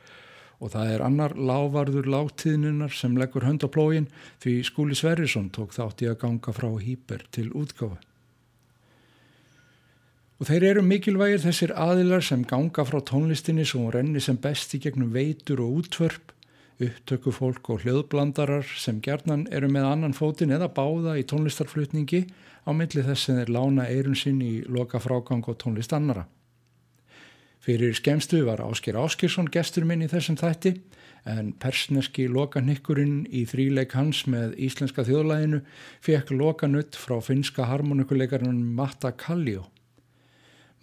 og 0.63 0.71
það 0.77 0.95
er 0.95 1.07
annar 1.11 1.35
lávarður 1.35 2.07
láttíðnunar 2.15 2.95
sem 2.95 3.19
leggur 3.19 3.51
hönd 3.51 3.67
á 3.67 3.69
plógin 3.69 4.07
því 4.39 4.61
Skúli 4.71 4.95
Sverrisson 4.95 5.51
tók 5.51 5.75
þátt 5.75 6.07
í 6.07 6.13
að 6.13 6.21
ganga 6.23 6.55
frá 6.55 6.71
hýper 6.79 7.27
til 7.35 7.51
útgáfa. 7.51 7.99
Og 10.43 10.49
þeir 10.49 10.65
eru 10.73 10.83
mikilvægir 10.83 11.43
þessir 11.45 11.73
aðilar 11.79 12.25
sem 12.27 12.41
ganga 12.51 12.83
frá 12.83 12.99
tónlistinni 13.07 13.63
hún 13.71 13.93
renni 13.95 14.21
sem 14.21 14.35
besti 14.37 14.81
gegnum 14.83 15.13
veitur 15.15 15.61
og 15.63 15.83
útvörp, 15.83 16.33
upptöku 16.83 17.31
fólk 17.31 17.69
og 17.71 17.85
hljóðblandarar 17.85 18.67
sem 18.67 18.99
gerðnan 19.01 19.47
eru 19.55 19.69
með 19.71 19.87
annan 19.93 20.17
fótin 20.17 20.51
eða 20.51 20.73
báða 20.75 21.15
í 21.21 21.27
tónlistarflutningi 21.31 22.25
á 22.67 22.71
milli 22.75 23.05
þess 23.07 23.29
sem 23.29 23.39
þeir 23.39 23.53
lána 23.55 23.87
eirun 23.87 24.19
sinn 24.19 24.41
í 24.43 24.65
loka 24.67 24.99
frágang 24.99 25.47
og 25.47 25.61
tónlist 25.63 25.95
annara. 25.95 26.27
Fyrir 27.63 27.95
skemstu 27.95 28.43
var 28.45 28.61
Ásker 28.61 28.99
Áskersson 28.99 29.47
gestur 29.49 29.87
minn 29.89 30.03
í 30.03 30.11
þessum 30.11 30.37
þætti 30.37 30.75
en 31.31 31.53
persneski 31.63 32.27
lokanikkurinn 32.29 33.23
í 33.31 33.47
þríleik 33.49 33.95
hans 33.97 34.27
með 34.29 34.59
íslenska 34.67 35.07
þjóðlæginu 35.07 35.63
fekk 36.05 36.35
lokanutt 36.35 36.99
frá 36.99 37.21
finska 37.25 37.71
harmonikuleikarinn 37.71 38.61
Matta 38.75 39.15
Kalljó. 39.15 39.71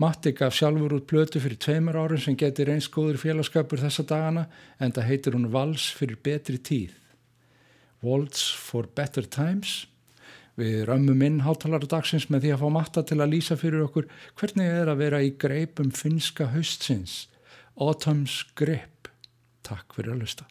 Matti 0.02 0.32
gaf 0.34 0.56
sjálfur 0.58 0.96
út 0.96 1.06
blötu 1.06 1.38
fyrir 1.44 1.60
tveimur 1.62 1.98
árum 2.00 2.18
sem 2.18 2.34
getur 2.40 2.72
eins 2.74 2.88
góður 2.90 3.20
félagskapur 3.22 3.84
þessa 3.84 4.06
dagana 4.10 4.48
en 4.82 4.94
það 4.96 5.08
heitir 5.12 5.36
hún 5.38 5.52
Vals 5.54 5.92
fyrir 5.94 6.18
betri 6.26 6.58
tíð. 6.58 6.96
Waltz 8.02 8.48
for 8.58 8.90
better 8.98 9.28
times. 9.30 9.84
Við 10.58 10.88
römmum 10.90 11.22
inn 11.28 11.44
hátalara 11.46 11.90
dagsins 11.92 12.26
með 12.34 12.48
því 12.48 12.54
að 12.56 12.64
fá 12.64 12.72
Matta 12.80 13.04
til 13.06 13.20
að 13.22 13.36
lýsa 13.36 13.60
fyrir 13.62 13.86
okkur 13.86 14.08
hvernig 14.42 14.72
er 14.80 14.90
að 14.90 15.04
vera 15.04 15.22
í 15.22 15.36
greipum 15.44 15.94
finska 15.94 16.50
haustsins. 16.56 17.28
Autumn's 17.78 18.42
grip. 18.58 19.12
Takk 19.62 19.94
fyrir 20.00 20.16
að 20.16 20.26
lusta. 20.26 20.50